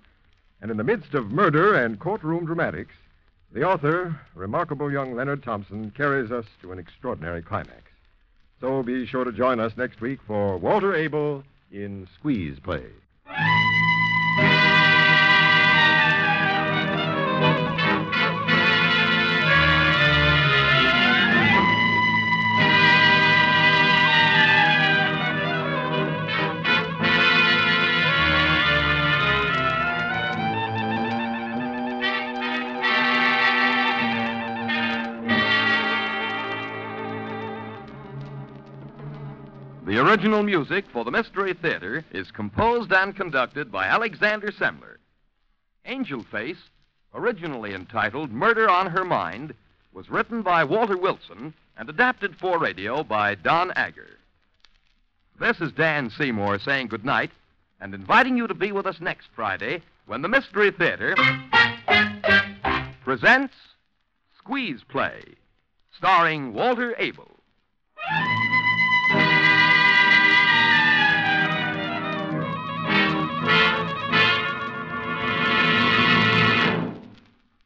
And 0.62 0.70
in 0.70 0.76
the 0.76 0.84
midst 0.84 1.14
of 1.14 1.32
murder 1.32 1.74
and 1.74 1.98
courtroom 1.98 2.46
dramatics, 2.46 2.94
the 3.52 3.64
author, 3.64 4.20
remarkable 4.36 4.90
young 4.90 5.14
Leonard 5.14 5.42
Thompson, 5.42 5.90
carries 5.90 6.30
us 6.30 6.46
to 6.62 6.70
an 6.70 6.78
extraordinary 6.78 7.42
climax. 7.42 7.90
So 8.60 8.84
be 8.84 9.04
sure 9.04 9.24
to 9.24 9.32
join 9.32 9.58
us 9.58 9.76
next 9.76 10.00
week 10.00 10.20
for 10.26 10.58
Walter 10.58 10.94
Abel 10.94 11.42
in 11.72 12.06
Squeeze 12.18 12.58
Play. 12.60 12.86
The 39.86 39.98
original 39.98 40.42
music 40.42 40.84
for 40.92 41.04
the 41.04 41.12
Mystery 41.12 41.54
Theater 41.54 42.04
is 42.10 42.32
composed 42.32 42.92
and 42.92 43.14
conducted 43.14 43.70
by 43.70 43.86
Alexander 43.86 44.50
Semmler. 44.50 44.96
Angel 45.84 46.24
Face, 46.24 46.58
originally 47.14 47.72
entitled 47.72 48.32
Murder 48.32 48.68
on 48.68 48.88
Her 48.88 49.04
Mind, 49.04 49.54
was 49.92 50.10
written 50.10 50.42
by 50.42 50.64
Walter 50.64 50.96
Wilson 50.96 51.54
and 51.76 51.88
adapted 51.88 52.34
for 52.34 52.58
radio 52.58 53.04
by 53.04 53.36
Don 53.36 53.70
Agger. 53.76 54.18
This 55.38 55.60
is 55.60 55.70
Dan 55.70 56.10
Seymour 56.10 56.58
saying 56.58 56.88
goodnight 56.88 57.30
and 57.80 57.94
inviting 57.94 58.36
you 58.36 58.48
to 58.48 58.54
be 58.54 58.72
with 58.72 58.86
us 58.86 59.00
next 59.00 59.28
Friday 59.36 59.82
when 60.06 60.20
the 60.20 60.28
Mystery 60.28 60.72
Theater 60.72 61.14
presents 63.04 63.54
Squeeze 64.36 64.82
Play, 64.88 65.22
starring 65.96 66.54
Walter 66.54 66.96
Abel. 66.98 67.35